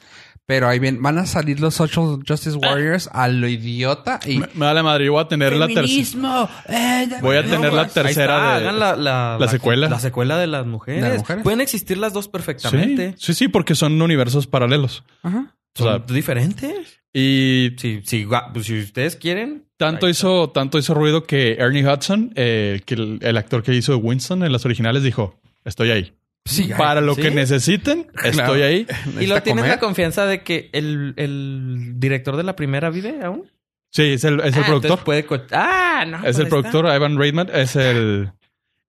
[0.45, 4.49] Pero ahí bien, van a salir los Social Justice Warriors a lo idiota y Me,
[4.55, 5.07] me da la madre.
[5.07, 6.51] Yo voy a tener la tercera.
[6.68, 9.88] Eh, Voy a no, tener la ter- tercera está, de- hagan la, la, la secuela.
[9.88, 11.03] La secuela de las mujeres.
[11.03, 11.43] ¿De las mujeres?
[11.45, 13.14] Pueden existir las dos Sí, perfectamente.
[13.18, 15.05] sí, sí, porque son universos paralelos.
[15.22, 15.55] Ajá.
[15.78, 17.01] O sea, Son diferentes.
[17.14, 19.64] y Si, si, gua- pues, si ustedes quieren.
[19.76, 23.93] tanto hizo, tanto hizo ruido que Ernie Hudson, eh, que el, el actor que hizo
[23.93, 26.12] de Winston en las originales, dijo: Estoy ahí.
[26.45, 27.22] Sí, Para lo ¿sí?
[27.22, 28.30] que necesiten, Claro.
[28.30, 28.86] estoy ahí.
[28.88, 29.22] está.
[29.22, 29.76] Y lo tienes comer.
[29.76, 33.49] la confianza de que el, el director de la primera vive aún.
[33.93, 35.05] Sí, es el, es el Ah, productor.
[35.05, 36.16] Puede ah, no.
[36.18, 38.32] Es pues el productor, Ivan Reitman, es el,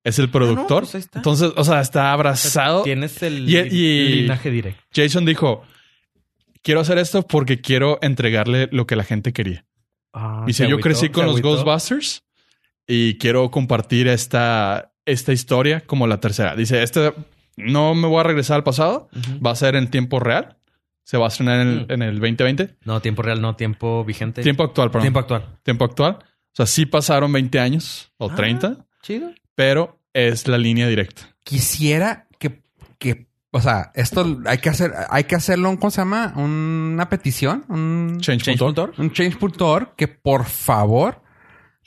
[0.04, 0.84] es el productor.
[0.84, 1.20] pues ahí está.
[1.20, 2.12] Entonces, o sea, está está.
[2.14, 2.84] abrazado.
[2.84, 4.82] Tienes el Y- y- linaje directo.
[4.96, 5.64] Jason dijo:
[6.64, 9.66] Quiero hacer esto porque quiero entregarle lo que la gente quería.
[10.14, 11.50] Ah, Dice, se yo agüitó, crecí con los agüitó.
[11.50, 12.24] Ghostbusters
[12.88, 16.56] y quiero compartir esta, esta historia como la tercera.
[16.56, 17.14] Dice, este
[17.58, 19.10] no me voy a regresar al pasado,
[19.46, 20.58] va a ser en tiempo real.
[21.04, 21.92] Se va a estrenar en el, Mm.
[21.92, 22.76] en el 2020.
[22.86, 24.42] No, tiempo real, no, tiempo vigente.
[24.42, 25.02] Tiempo actual, perdón.
[25.04, 25.20] Tiempo
[25.64, 26.12] Tiempo, actual.
[26.12, 26.30] actual.
[26.30, 28.36] O sea, sí pasaron 20 años o Ah.
[28.36, 29.32] 30, Chido.
[29.56, 31.24] pero es la línea directa.
[31.44, 32.64] Quisiera que,
[33.00, 36.32] que, o sea, esto hay que hacer, hay que hacerlo, ¿cómo se llama?
[36.38, 38.94] Una petición, un Change.org.
[38.98, 41.22] un change.org que por favor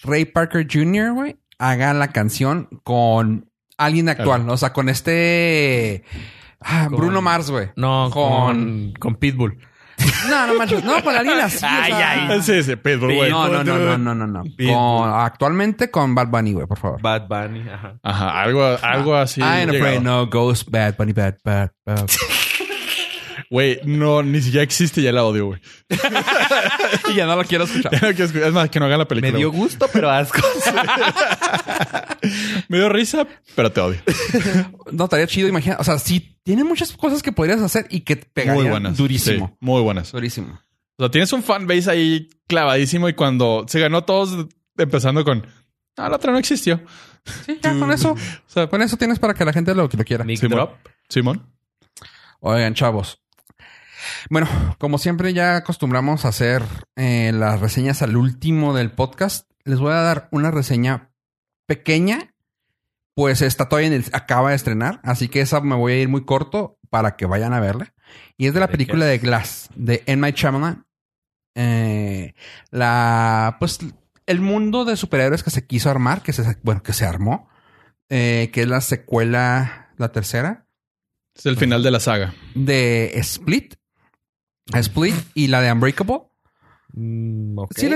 [0.03, 4.49] Ray Parker Jr., güey, haga la canción con alguien actual.
[4.49, 6.05] O sea, con este
[6.61, 7.69] ah, Con- Bruno Mars, güey.
[7.77, 9.59] No, Con- con, con Pitbull.
[10.29, 10.85] No, no manches.
[10.85, 11.65] No, con alguien así.
[11.65, 12.29] o Ay, sea.
[12.29, 12.43] ay.
[12.43, 13.31] Sí, sí, Pitbull, güey.
[13.31, 14.43] No, no, no, no, no, no, no.
[14.43, 17.01] Con- actualmente con Bad Bunny, güey, por favor.
[17.01, 17.67] Bad Bunny.
[17.69, 17.99] Ajá.
[18.03, 19.41] Ajá, algo, algo así.
[19.41, 22.07] I ain't afraid no ghost, Bad Bunny, bad, bad, bad.
[23.51, 25.61] Güey, no, ni siquiera existe ya la odio, güey.
[27.11, 27.93] y ya no lo quiero escuchar.
[27.93, 28.49] Ya no quiero escuchar.
[28.49, 29.33] Es más, que no hagan la película.
[29.33, 29.63] Me dio güey.
[29.63, 30.41] gusto, pero asco.
[32.69, 33.99] Me dio risa, pero te odio.
[34.93, 35.77] No, estaría chido, imagina.
[35.79, 38.97] O sea, sí, tiene muchas cosas que podrías hacer y que pegarían Muy buenas.
[38.97, 39.49] durísimo.
[39.49, 40.13] Sí, muy buenas.
[40.13, 40.61] Durísimo.
[40.99, 45.47] O sea, tienes un fanbase ahí clavadísimo y cuando se ganó todos empezando con...
[45.97, 46.81] Ah, la otra no existió.
[47.45, 48.13] Sí, ya con eso.
[48.13, 50.25] O sea, Con eso tienes para que la gente lo, lo quiera.
[50.37, 50.71] Simón.
[51.09, 51.53] Simón.
[52.41, 53.21] Oigan, chavos.
[54.31, 54.49] Bueno,
[54.79, 56.63] como siempre ya acostumbramos a hacer
[56.97, 61.11] eh, las reseñas al último del podcast, les voy a dar una reseña
[61.67, 62.33] pequeña.
[63.15, 66.09] Pues está todavía en el, acaba de estrenar, así que esa me voy a ir
[66.09, 67.95] muy corto para que vayan a verla.
[68.37, 69.19] Y es de la ¿De película de?
[69.19, 70.21] Glass, de M.
[70.21, 70.87] Night Shyamalan.
[71.55, 72.35] Eh,
[72.71, 73.79] la, pues,
[74.27, 77.49] el mundo de superhéroes que se quiso armar, que se, bueno, que se armó,
[78.11, 80.67] eh, que es la secuela, la tercera,
[81.35, 82.35] Es el final de la saga.
[82.55, 83.77] de Split.
[84.75, 86.21] Split y la de Unbreakable.
[86.93, 87.73] Mm, ok.
[87.77, 87.89] Sí,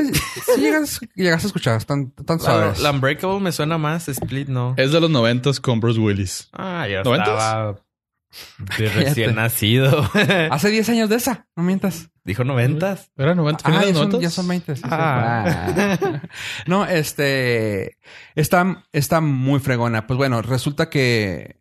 [0.59, 2.81] llegas, llegas a escuchar, están tan La, suaves.
[2.81, 4.09] la Unbreakable me suena más.
[4.09, 4.75] Split no.
[4.77, 6.49] Es de los noventas con Bruce Willis.
[6.53, 7.29] Ah, ¿Noventas?
[7.29, 7.73] estaba
[8.59, 9.05] de Cállate.
[9.05, 10.09] recién nacido.
[10.51, 12.11] Hace 10 años de esa, no mientas.
[12.23, 13.11] Dijo noventas.
[13.17, 13.63] ¿Era 90?
[13.65, 14.23] Ah, ¿Finales ya son, 90?
[14.23, 14.77] ya son 20.
[14.77, 14.89] sí, sí.
[14.91, 15.99] Ah.
[16.03, 16.23] Ah.
[16.67, 17.97] No, este.
[18.35, 20.07] Está, está muy fregona.
[20.07, 21.60] Pues bueno, resulta que.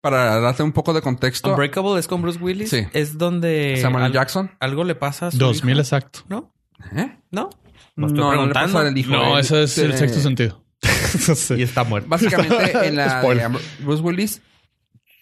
[0.00, 2.70] Para darte un poco de contexto, Unbreakable es con Bruce Willis.
[2.70, 2.86] Sí.
[2.92, 4.50] Es donde Samuel al- Jackson.
[4.60, 5.80] algo le pasa a su 2000 hijo.
[5.80, 6.20] exacto.
[6.28, 6.54] ¿No?
[6.94, 7.18] ¿Eh?
[7.32, 7.50] ¿No?
[7.96, 8.72] No no, no le preguntando.
[8.74, 9.10] pasa al hijo.
[9.10, 10.64] No, Él- ese es el sexto sentido.
[11.08, 11.54] Sí.
[11.54, 12.08] Y está muerto.
[12.08, 13.58] Básicamente, en la de.
[13.80, 14.42] Bruce Willis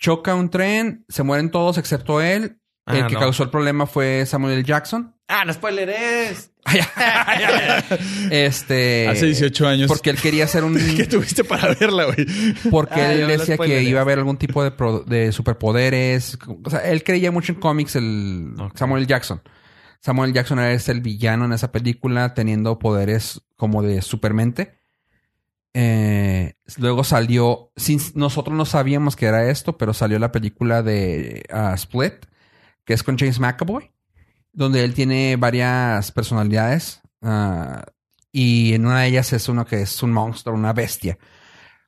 [0.00, 2.58] choca un tren, se mueren todos excepto él.
[2.84, 3.20] Ah, el que no.
[3.20, 4.62] causó el problema fue Samuel L.
[4.64, 5.15] Jackson.
[5.28, 6.50] Ah, no spoileres.
[8.30, 9.08] Este.
[9.08, 9.88] Hace 18 años.
[9.88, 10.74] Porque él quería hacer un.
[10.96, 12.26] ¿Qué tuviste para verla, güey?
[12.70, 16.38] Porque Ah, él decía que iba a haber algún tipo de, pro- de superpoderes.
[16.64, 18.52] O sea, él creía mucho en cómics, el.
[18.74, 19.06] Samuel.
[19.06, 19.42] Jackson.
[20.00, 20.32] Samuel.
[20.32, 24.78] Jackson es el villano en esa película, teniendo poderes como de supermente.
[25.78, 31.44] Eh, luego salió, sin, nosotros no sabíamos que era esto, pero salió la película de
[31.50, 32.14] ah, Split,
[32.86, 33.90] que es con James McAvoy,
[34.56, 37.02] donde él tiene varias personalidades.
[37.22, 37.84] ah,
[38.32, 41.16] y en una de ellas es uno que es un monstruo, una bestia.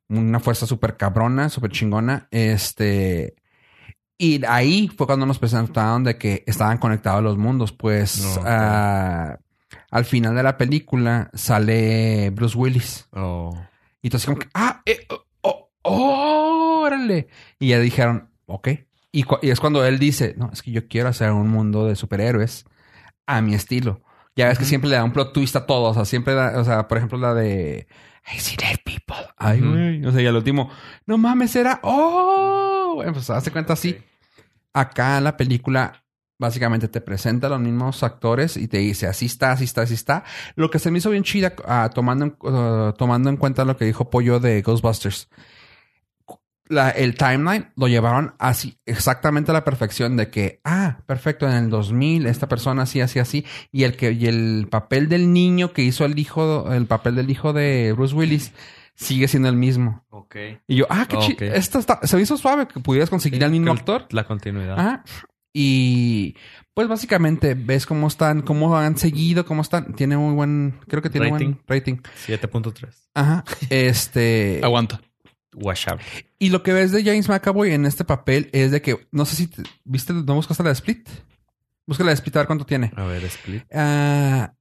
[0.08, 2.28] Una fuerza súper cabrona, súper chingona.
[2.30, 3.34] Este.
[4.16, 7.72] Y ahí fue cuando nos presentaron de que estaban conectados los mundos.
[7.72, 9.38] Pues No, ah,
[9.90, 13.08] al final de la película sale Bruce Willis.
[13.12, 13.54] Oh.
[14.00, 15.06] Y entonces como que, ah, eh,
[15.42, 17.28] oh, oh, órale.
[17.58, 18.68] Y ya dijeron, ok.
[19.18, 22.66] Y, es cuando él dice, no, es que yo quiero hacer un mundo de superhéroes
[23.26, 24.00] a mi estilo.
[24.36, 24.68] Ya ves que Ujú.
[24.68, 25.90] siempre le da un plot twist a todos.
[25.90, 27.88] O sea, siempre da, o sea, por ejemplo, la de
[28.32, 29.26] I see dead people.
[29.36, 29.60] Ay.
[30.04, 30.70] O sea, y al último,
[31.06, 33.98] no mames, era, oh, bueno, pues hace cuenta así.
[34.72, 36.04] Acá la película,
[36.38, 39.94] básicamente te presenta a los mismos actores y te dice, así está, así está, así
[39.94, 40.22] está.
[40.54, 43.76] Lo que se me hizo bien chida, ah, tomando, en, ah, tomando en cuenta lo
[43.76, 45.28] que dijo Pollo de Ghostbusters.
[46.68, 51.54] La- el timeline lo llevaron así, exactamente a la perfección de que, ah, perfecto, en
[51.56, 53.44] el 2000 esta persona así, así, así.
[53.72, 57.30] Y el que, y el papel del niño que hizo el hijo, el papel del
[57.30, 58.52] hijo de Bruce Willis
[58.94, 60.04] sigue siendo el mismo.
[60.10, 60.36] Ok.
[60.66, 61.22] Y yo, ah, qué Ok.
[61.24, 61.54] chido.
[61.54, 64.06] Esto está, se me hizo suave que pudieras conseguir al mismo actor.
[64.10, 64.78] La continuidad.
[64.78, 65.04] Ajá.
[65.52, 66.36] Y
[66.74, 69.94] pues básicamente ves cómo están, cómo han seguido, cómo están.
[69.94, 71.96] Tiene muy buen, creo que tiene buen rating.
[72.26, 73.08] 7.3.
[73.14, 73.44] Ajá.
[73.70, 74.60] Este.
[74.64, 75.00] Aguanta.
[76.38, 79.36] Y lo que ves de James McAvoy en este papel es de que, no sé
[79.36, 81.08] si te- viste, no buscaste la de Split.
[81.86, 82.92] Busca la de Split a ver cuánto tiene.
[82.96, 83.64] A ver, Split.
[83.74, 84.54] Ah,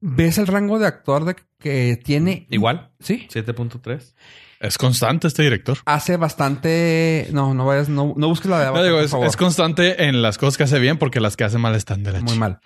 [0.00, 2.46] ves el rango de actor de que tiene.
[2.50, 2.92] Igual.
[3.00, 3.26] Sí.
[3.32, 4.14] 7.3.
[4.60, 5.78] Es constante este director.
[5.84, 7.28] Hace bastante.
[7.32, 9.26] No, no vayas, no, no busques la de No, Avatar, digo, por es, favor.
[9.28, 12.12] es constante en las cosas que hace bien porque las que hace mal están de
[12.12, 12.58] la Muy mal.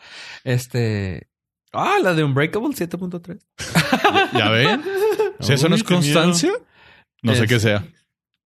[0.44, 1.28] Este.
[1.74, 3.38] Ah, la de Unbreakable 7.3.
[4.38, 4.82] ¿Ya ven?
[5.40, 6.22] Si eso no es miedo.
[7.22, 7.84] No sé Es- qué sea.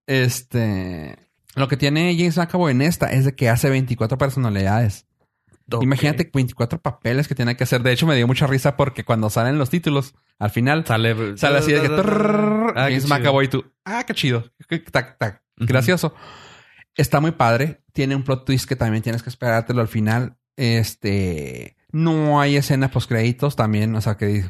[0.05, 1.17] Este.
[1.55, 5.05] Lo que tiene James McAvoy en esta es de que hace 24 personalidades.
[5.81, 7.81] Imagínate 24 papeles que tiene que hacer.
[7.83, 11.57] De hecho, me dio mucha risa porque cuando salen los títulos, al final Sale, sale
[11.57, 13.05] así de que Ah, James.
[13.09, 13.65] McAvoy y tú.
[13.83, 14.45] Ah, qué chido.
[14.91, 15.43] Tac, tac.
[15.57, 16.13] Gracioso.
[16.95, 17.81] Está muy padre.
[17.91, 20.37] Tiene un plot twist que también tienes que esperártelo al final.
[20.55, 21.75] Este.
[21.91, 23.93] No hay escena post créditos también.
[23.95, 24.45] O sea que.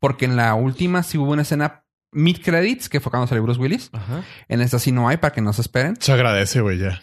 [0.00, 3.60] Porque en la última sí hubo una escena mid credits, que fue cuando salió Bruce
[3.60, 3.90] Willis.
[3.92, 4.24] Ajá.
[4.48, 5.96] En esta sí no hay para que no se esperen.
[6.00, 7.00] Se agradece, güey, ya.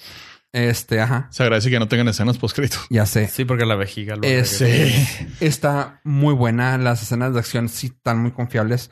[0.51, 1.27] Este, ajá.
[1.31, 2.77] Se agradece que no tengan escenas poscrito.
[2.89, 3.27] Ya sé.
[3.27, 5.27] Sí, porque la vejiga lo Es- regresa.
[5.41, 6.77] Está muy buena.
[6.77, 8.89] Las escenas de acción sí están muy confiables.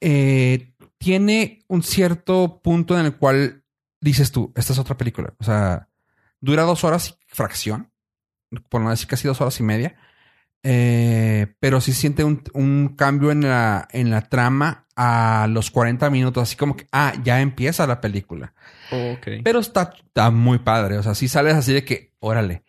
[0.00, 3.62] Eh, tiene un cierto punto en el cual
[4.00, 5.34] dices tú, esta es otra película.
[5.38, 5.88] O sea,
[6.40, 7.90] Dura dos horas y fracción.
[8.70, 9.96] Por no decir casi dos horas y media.
[10.62, 16.10] Eh, pero sí siente un, un cambio en la, en la trama a los 40
[16.10, 16.42] minutos.
[16.42, 18.52] Así como que, ah, ya empieza la película.
[19.44, 20.98] Pero está, está muy padre.
[20.98, 22.62] O sea, sí sales así de que, órale.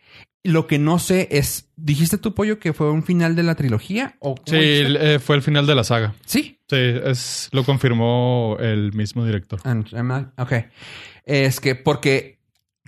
[0.43, 4.15] Lo que no sé es, ¿dijiste tu pollo que fue un final de la trilogía?
[4.19, 6.13] ¿O Sí, eh, fue el final de la saga.
[6.25, 6.61] Sí.
[6.69, 9.59] Sí, es, lo confirmó el mismo director.
[9.63, 10.53] And- I- Ok.
[11.25, 12.39] Es que porque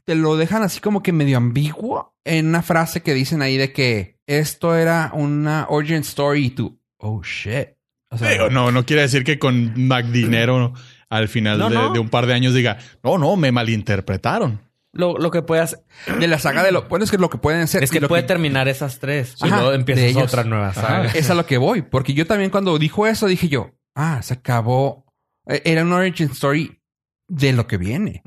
[0.06, 3.72] te lo dejan así como que medio ambiguo en una frase que dicen ahí de
[3.74, 7.70] que esto era una origin story y tú, oh shit.
[8.12, 10.74] O sea, Digo, no, no quiere decir que con McDinero
[11.10, 11.94] al final No, de, no.
[11.94, 14.62] de un par de años diga, no, no, me malinterpretaron.
[14.92, 15.80] Lo, lo que puede hacer
[16.20, 18.24] de la saga de lo bueno es que lo que pueden hacer es que puede
[18.24, 19.36] terminar esas tres.
[19.42, 21.06] y Ajá, luego empiezas otra nueva saga.
[21.14, 24.34] es a lo que voy, porque yo también cuando dijo eso dije yo, ah, se
[24.34, 25.06] acabó.
[25.48, 26.82] Eh, Era una origin story
[27.28, 28.24] de lo que viene.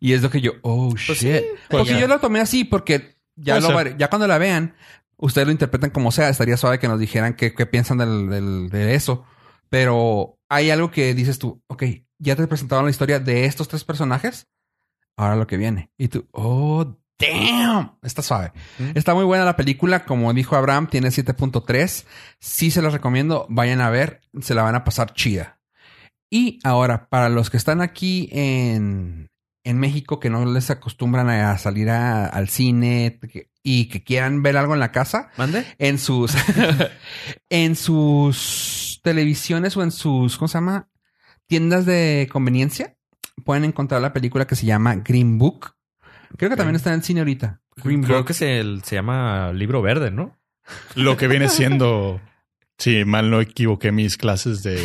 [0.00, 1.18] Y es lo que yo, oh Pues shit.
[1.18, 2.00] sí, porque pues ya.
[2.00, 4.74] yo lo tomé así, porque ya, lo, cuando la vean,
[5.16, 6.28] ustedes lo interpretan como sea.
[6.28, 9.24] Estaría suave que nos dijeran qué, qué piensan del, del- de eso.
[9.68, 11.84] Pero hay algo que dices tú, ok,
[12.18, 14.48] ya te presentaron la historia de estos tres personajes.
[15.16, 15.90] Ahora lo que viene.
[15.98, 17.98] Y tú, oh, damn.
[18.02, 18.52] Está suave.
[18.94, 20.04] Está muy buena la película.
[20.04, 22.04] Como dijo Abraham, tiene 7.3.
[22.40, 23.46] Sí se las recomiendo.
[23.48, 24.20] Vayan a ver.
[24.40, 25.60] Se la van a pasar chida.
[26.30, 29.29] Y ahora, para los que están aquí en,
[29.64, 34.42] en México, que no les acostumbran a salir a- al cine que- y que quieran
[34.42, 35.64] ver algo en la casa, ¿Mande?
[35.78, 36.32] en sus,
[37.50, 40.88] en sus televisiones o en sus, ¿cómo se llama?
[41.46, 42.96] Tiendas de conveniencia,
[43.44, 45.74] pueden encontrar la película que se llama Green Book.
[46.36, 47.60] Creo que también está en el cine ahorita.
[47.76, 48.28] Green Creo Book.
[48.28, 50.38] que se, se llama Libro Verde, ¿no?
[50.94, 52.20] Lo que viene siendo,
[52.78, 54.80] si mal no equivoqué mis clases de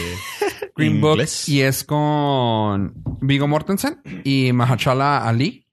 [0.76, 1.48] Green Book inglés.
[1.50, 5.68] y es con Vigo Mortensen y Mahershala Ali.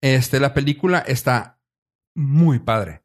[0.00, 1.58] Este, la película está
[2.14, 3.02] muy padre.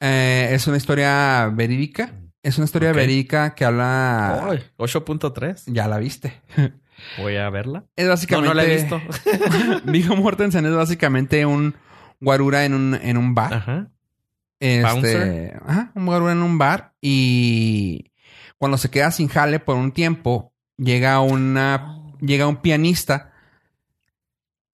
[0.00, 2.12] Eh, es una historia verídica.
[2.42, 4.50] Es una historia verídica que habla.
[4.50, 5.64] Ay, 8.3.
[5.66, 6.40] Ya la viste.
[7.18, 7.86] Voy a verla.
[7.96, 8.48] Es básicamente.
[8.48, 9.00] no la he visto.
[9.84, 11.74] Vigo Mortensen es básicamente un
[12.20, 13.54] guarura en un, en un bar.
[13.54, 13.90] Ajá.
[14.58, 18.12] Este, ajá, un guarura en un bar y
[18.58, 23.32] cuando se queda sin jale por un tiempo, llega una llega un pianista.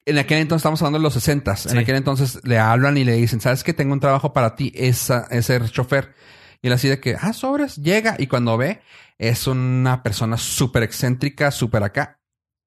[0.05, 1.69] En aquel entonces estamos hablando de los 60 Sí.
[1.71, 4.73] En aquel entonces le hablan y le dicen, ¿sabes que tengo un trabajo para ti?
[4.75, 6.15] Es, ah, es ser chofer.
[6.61, 8.17] Y él así de que, ah, sobres, llega.
[8.19, 8.83] Y cuando ve,
[9.19, 12.21] es una persona súper excéntrica, súper acá.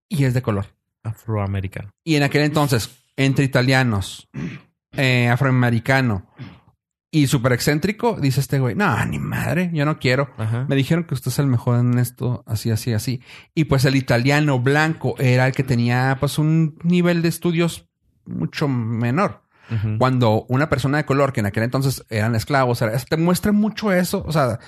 [0.09, 0.68] Y es de color.
[1.03, 1.91] Afroamericano.
[2.03, 4.28] Y en aquel entonces, entre italianos,
[4.93, 6.28] eh, afroamericano
[7.22, 10.30] y súper excéntrico, dice este güey, no, ni madre, yo no quiero.
[10.38, 10.66] Ajá.
[10.68, 13.22] Me dijeron que usted es el mejor en esto, así, así, así.
[13.53, 17.88] Y pues el italiano blanco era el que tenía pues un nivel de estudios
[18.26, 19.43] mucho menor.
[19.97, 23.91] Cuando una persona de color, que en aquel entonces eran esclavos, era- te muestra mucho
[23.91, 24.59] eso, o sea,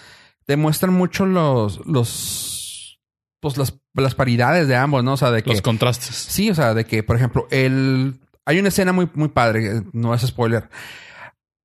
[0.46, 3.00] te muestran mucho los, los,
[3.40, 5.14] pues las, las paridades de ambos, ¿no?
[5.14, 5.52] O sea, de que...
[5.52, 6.16] Los contrastes.
[6.16, 8.20] Sí, o sea, de que, por ejemplo, el...
[8.46, 10.70] hay una escena muy, muy padre, no es spoiler.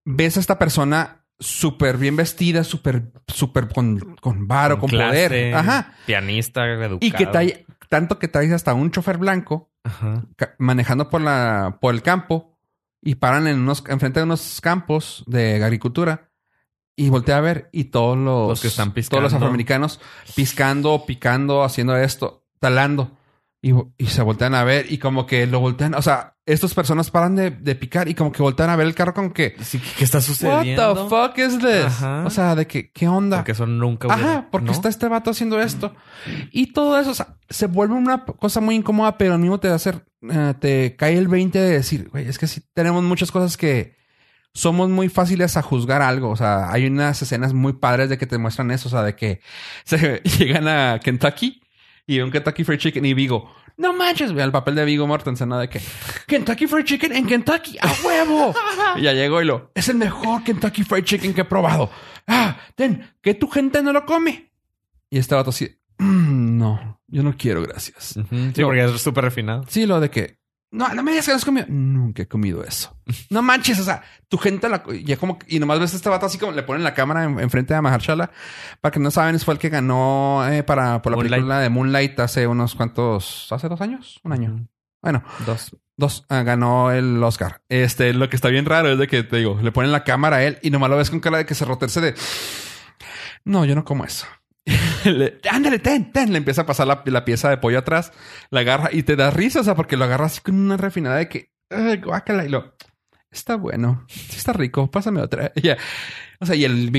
[0.04, 5.54] Ves a esta persona súper bien vestida, súper, súper con, con varo, con, clase, poder.
[5.54, 5.94] Ajá.
[6.06, 6.98] Pianista, educado.
[7.00, 10.24] Y que trae, tanto que traes hasta un chofer blanco Ajá.
[10.58, 12.58] manejando por la, por el campo
[13.00, 16.30] y paran en unos, enfrente de unos campos de agricultura
[16.94, 19.36] y voltea a ver y todos los, Los que están todos los piscando.
[19.36, 20.00] afroamericanos
[20.36, 23.16] piscando, picando, haciendo esto, talando
[23.60, 27.10] y, y se voltean a ver y como que lo voltean, o sea, estas personas
[27.10, 29.80] paran de, de picar y como que voltean a ver el carro como que Sí,
[29.96, 30.94] ¿Qué está What sucediendo?
[30.94, 31.84] the fuck is this?
[31.86, 32.24] Ajá.
[32.26, 33.36] O sea, de que qué onda?
[33.38, 34.72] Porque eso nunca Ajá, hubiera- porque ¿no?
[34.72, 35.94] está este vato haciendo esto.
[36.50, 39.68] Y todo eso, o sea, se vuelve una cosa muy incómoda, pero al mismo te
[39.68, 39.92] hace,
[40.30, 43.96] eh, te cae el 20 de decir, güey, es que sí tenemos muchas cosas que
[44.54, 46.28] somos muy fáciles a juzgar algo.
[46.30, 49.14] O sea, hay unas escenas muy padres de que te muestran eso, o sea, de
[49.14, 49.40] que
[49.84, 51.62] se llegan a Kentucky
[52.04, 53.48] y un Kentucky Fried Chicken y Vigo.
[53.76, 55.58] No manches, ve el papel de Vigo Mortensen, ¿no?
[55.58, 55.80] De que
[56.26, 58.54] Kentucky Fried Chicken en Kentucky, a huevo.
[58.96, 61.90] y ya llegó y lo, es el mejor Kentucky Fried Chicken que he probado.
[62.26, 64.52] Ah, ten, que tu gente no lo come.
[65.10, 65.68] Y este vato así,
[65.98, 68.14] "Mm, no, yo no quiero, gracias.
[68.14, 68.52] Sí, No.
[68.66, 69.64] porque es súper refinado.
[69.68, 70.38] Sí, lo de que,
[70.72, 71.66] no, no me digas que no has comido.
[71.68, 72.96] Nunca he comido eso.
[73.30, 76.26] No manches, o sea, tu gente la, ya como, y nomás ves a este vato
[76.26, 78.30] así como le ponen la cámara en- enfrente a Mahershala.
[78.80, 81.32] Para que no saben, fue el que ganó eh, para, por la Moonlight.
[81.34, 84.66] película de Moonlight hace unos cuantos, hace dos años, un año.
[85.02, 85.76] Bueno, Dos.
[85.96, 87.60] Dos, ah, ganó el Oscar.
[87.68, 90.36] Este, lo que está bien raro es de que te digo, le ponen la cámara
[90.38, 92.14] a él y nomás lo ves con cara de que se roterse de
[93.44, 94.26] no, yo no como eso.
[95.04, 96.30] Le- Ándale, ten, ten.
[96.32, 98.12] Le empieza a pasar la, la pieza de pollo atrás,
[98.50, 101.16] la agarra y te da risa, o sea, porque lo agarra así con una refinada
[101.16, 102.74] de que "Ay, guácala", y lo,
[103.30, 105.50] está bueno, sí está rico, pásame otra.
[105.56, 105.76] Y ya.
[106.40, 106.90] O sea, y el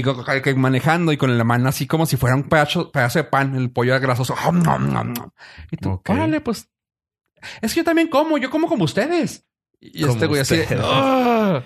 [0.41, 3.55] que manejando y con la mano así como si fuera un pedazo, pedazo de pan,
[3.55, 4.35] el pollo grasoso.
[5.71, 6.09] Y tú, Ok.
[6.09, 6.69] órale, pues.
[7.61, 9.45] Es que yo también como, yo como como ustedes.
[9.81, 10.61] Y Como este güey así.
[10.81, 11.61] "Ah".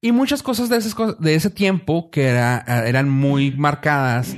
[0.00, 4.36] Y muchas cosas de, esas de ese tiempo que era, eran muy marcadas.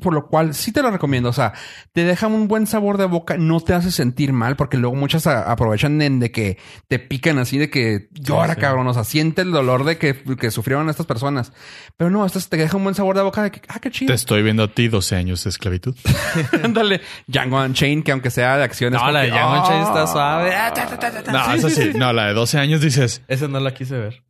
[0.00, 1.28] Por lo cual sí te lo recomiendo.
[1.28, 1.52] O sea,
[1.92, 5.26] te deja un buen sabor de boca, no te hace sentir mal, porque luego muchas
[5.26, 6.56] aprovechan en de que
[6.88, 8.60] te pican así, de que llora, sí.
[8.60, 8.86] cabrón.
[8.88, 11.52] O sea, siente el dolor de que, que sufrieron estas personas.
[11.98, 13.96] Pero no, esto te deja un buen sabor de boca de que, ah, qué Te
[13.96, 14.14] chido.
[14.14, 15.94] estoy viendo a ti 12 años de esclavitud.
[16.64, 18.98] Ándale, Django Unchained, que aunque sea de acciones.
[19.00, 20.54] No, la de Django Unchained está suave.
[20.54, 21.32] Ah, ta, ta, ta, ta, ta.
[21.32, 21.92] No, Sí, eso sí, sí.
[21.92, 21.98] sí.
[21.98, 24.22] No, la de 12 años dices, Esa no la quise ver.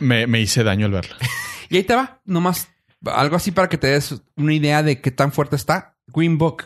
[0.00, 1.16] me, me hice daño al verla.
[1.68, 2.68] Y ahí te va, nomás
[3.04, 5.96] algo así para que te des una idea de qué tan fuerte está.
[6.08, 6.64] Green Book.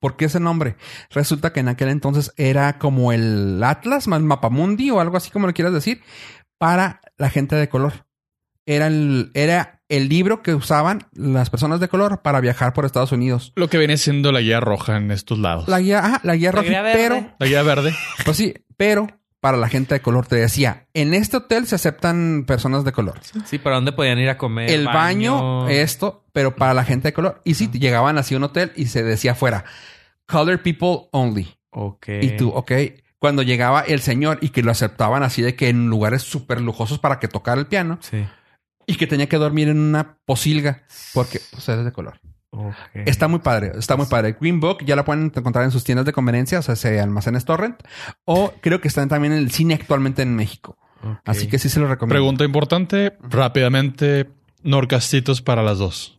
[0.00, 0.76] ¿Por qué ese nombre?
[1.10, 5.46] Resulta que en aquel entonces era como el Atlas, más Mapamundi o algo así como
[5.48, 6.02] lo quieras decir,
[6.56, 8.04] para la gente de color.
[8.64, 13.10] Era el, era el libro que usaban las personas de color para viajar por Estados
[13.12, 13.52] Unidos.
[13.56, 15.66] Lo que viene siendo la guía roja en estos lados.
[15.68, 16.98] La guía, ajá, la guía La roja, guía verde.
[17.02, 17.94] pero, La guía verde.
[18.24, 19.08] pues sí, pero
[19.40, 23.20] para la gente de color te decía, en este hotel se aceptan personas de color.
[23.44, 24.70] Sí, ¿para dónde podían ir a comer?
[24.70, 27.40] el baño, esto, pero para la gente de color.
[27.44, 29.64] Y si llegaban así a un hotel y se decía afuera,
[30.26, 31.56] color people only.
[31.70, 32.08] Ok.
[32.20, 32.72] Y tú, ok.
[33.18, 36.98] Cuando llegaba el señor y que lo aceptaban así de que en lugares súper lujosos
[36.98, 38.24] para que tocara el piano Sí.
[38.86, 40.84] y que tenía que dormir en una posilga
[41.14, 42.20] porque pues, eres de color.
[42.94, 44.36] Está muy padre, está muy padre.
[44.40, 47.44] Green Book ya la pueden encontrar en sus tiendas de conveniencia, o sea, se almacenes
[47.44, 47.80] torrent
[48.24, 50.76] o creo que están también en el cine actualmente en México.
[51.24, 52.14] Así que sí se lo recomiendo.
[52.14, 54.30] Pregunta importante, rápidamente,
[54.62, 56.18] Norcastitos para las dos.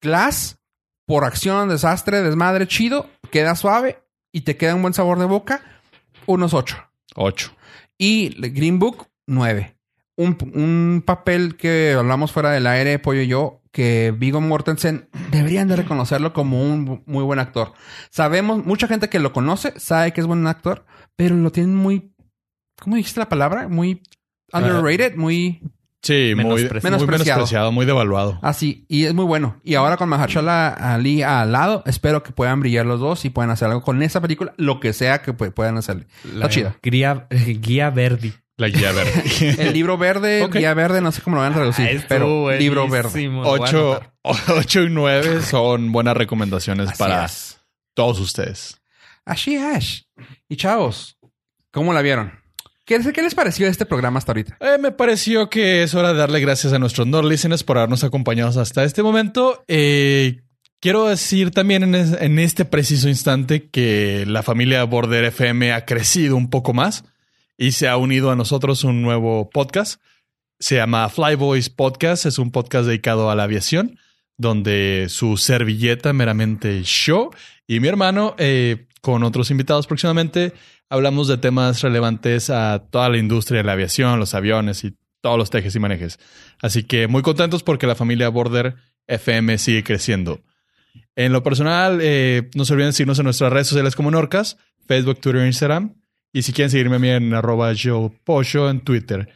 [0.00, 0.58] Glass,
[1.06, 5.62] por acción, desastre, desmadre, chido, queda suave y te queda un buen sabor de boca,
[6.26, 6.76] unos 8.
[7.14, 7.54] 8.
[7.98, 9.71] Y Green Book, 9.
[10.16, 15.68] Un, un papel que hablamos fuera del aire, Pollo y yo, que Vigo Mortensen deberían
[15.68, 17.72] de reconocerlo como un muy buen actor.
[18.10, 20.84] Sabemos, mucha gente que lo conoce sabe que es buen actor,
[21.16, 22.12] pero lo tienen muy,
[22.80, 23.68] ¿cómo dijiste la palabra?
[23.68, 24.02] Muy
[24.52, 25.62] underrated, muy
[26.04, 26.96] Sí, muy, muy Menospreciado.
[27.20, 28.40] menospreciado, muy devaluado.
[28.42, 28.84] así.
[28.88, 29.60] Y es muy bueno.
[29.62, 33.50] Y ahora con Mahershala Ali al lado, espero que puedan brillar los dos y puedan
[33.52, 36.08] hacer algo con esa película, lo que sea que pu- puedan hacer.
[36.24, 36.76] La Está chida.
[36.82, 37.28] Guía,
[37.60, 38.34] guía Verdi.
[38.62, 39.56] La guía verde.
[39.58, 42.86] El libro verde, guía verde, no sé cómo lo van a traducir, Ah, pero libro
[42.88, 43.28] verde.
[43.28, 44.66] 8, anotar.
[44.84, 47.58] y 9 son buenas recomendaciones Así para es.
[47.94, 48.80] todos ustedes.
[49.24, 50.06] Así es.
[50.48, 51.18] Y chavos,
[51.72, 52.32] ¿cómo la vieron?
[52.84, 54.58] ¿Qué, qué les pareció este programa hasta ahorita?
[54.60, 58.04] Eh, me pareció que es hora de darle gracias a nuestros Nord listeners por habernos
[58.04, 59.64] acompañado hasta este momento.
[59.68, 60.42] Eh,
[60.80, 65.84] quiero decir también en, es- en este preciso instante que la familia Border FM ha
[65.84, 67.04] crecido un poco más
[67.56, 70.00] y se ha unido a nosotros un nuevo podcast.
[70.58, 72.26] Se llama Flyboys Podcast.
[72.26, 73.98] Es un podcast dedicado a la aviación,
[74.36, 77.30] donde su servilleta meramente yo
[77.66, 80.52] y mi hermano, eh, con otros invitados próximamente,
[80.90, 85.38] hablamos de temas relevantes a toda la industria de la aviación, los aviones y todos
[85.38, 86.18] los tejes y manejes.
[86.60, 88.74] Así que muy contentos porque la familia Border
[89.06, 90.42] FM sigue creciendo.
[91.16, 95.20] En lo personal, eh, no se olviden seguirnos en nuestras redes sociales como Norcas, Facebook,
[95.20, 95.94] Twitter, Instagram.
[96.32, 98.10] Y si quieren seguirme a mí en arroba yo
[98.70, 99.28] en Twitter.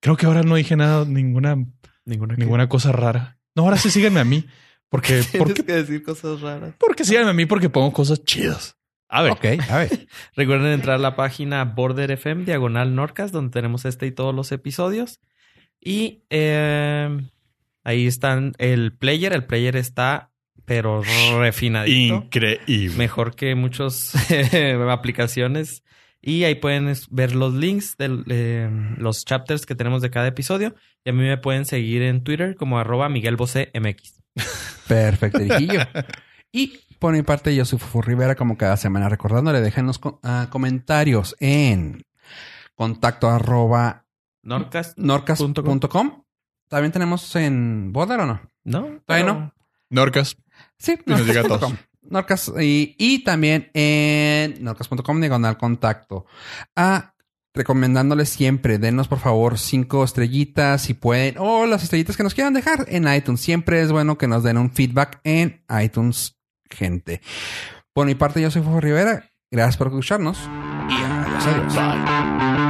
[0.00, 1.56] Creo que ahora no dije nada, ninguna,
[2.04, 3.38] Ninguna, ninguna cosa rara.
[3.54, 4.44] No, ahora sí síganme a mí.
[4.88, 6.74] Porque, Tienes porque, que decir cosas raras.
[6.78, 8.76] porque síganme a mí porque pongo cosas chidas.
[9.08, 9.32] A ver.
[9.32, 10.06] Ok, a ver.
[10.36, 14.52] Recuerden entrar a la página Border FM, diagonal Norcas, donde tenemos este y todos los
[14.52, 15.20] episodios.
[15.80, 17.20] Y eh,
[17.84, 19.32] ahí están el player.
[19.32, 20.32] El player está,
[20.64, 21.02] pero
[21.38, 22.16] refinadito.
[22.16, 22.96] Increíble.
[22.96, 24.12] Mejor que muchas
[24.90, 25.82] aplicaciones.
[26.22, 28.68] Y ahí pueden ver los links de
[28.98, 30.74] los chapters que tenemos de cada episodio.
[31.04, 34.20] Y a mí me pueden seguir en Twitter como arroba Miguel Bosé MX.
[34.88, 35.80] Perfecto, Dijillo.
[36.52, 40.48] Y por mi parte, yo soy Fufu Rivera, como cada semana recordándole, déjenos co- ah,
[40.50, 42.02] comentarios en
[42.74, 44.04] contacto arroba
[44.42, 44.94] Norcas.
[44.96, 46.24] norcas.com.
[46.68, 48.40] También tenemos en Border o no?
[48.64, 48.80] ¿No?
[49.06, 49.54] Todavía Pero- no.
[49.90, 50.36] Norcas.
[50.78, 51.72] Sí, Y nos llega a todos.
[52.10, 56.26] Norcas y, y también en norcas.com diagonal contacto.
[56.76, 57.14] Ah,
[57.54, 62.54] recomendándoles siempre, denos por favor cinco estrellitas si pueden, o las estrellitas que nos quieran
[62.54, 63.40] dejar en iTunes.
[63.40, 66.38] Siempre es bueno que nos den un feedback en iTunes,
[66.68, 67.20] gente.
[67.92, 69.30] Por mi parte, yo soy Fofo Rivera.
[69.50, 70.38] Gracias por escucharnos
[70.88, 72.69] y adiós, adiós.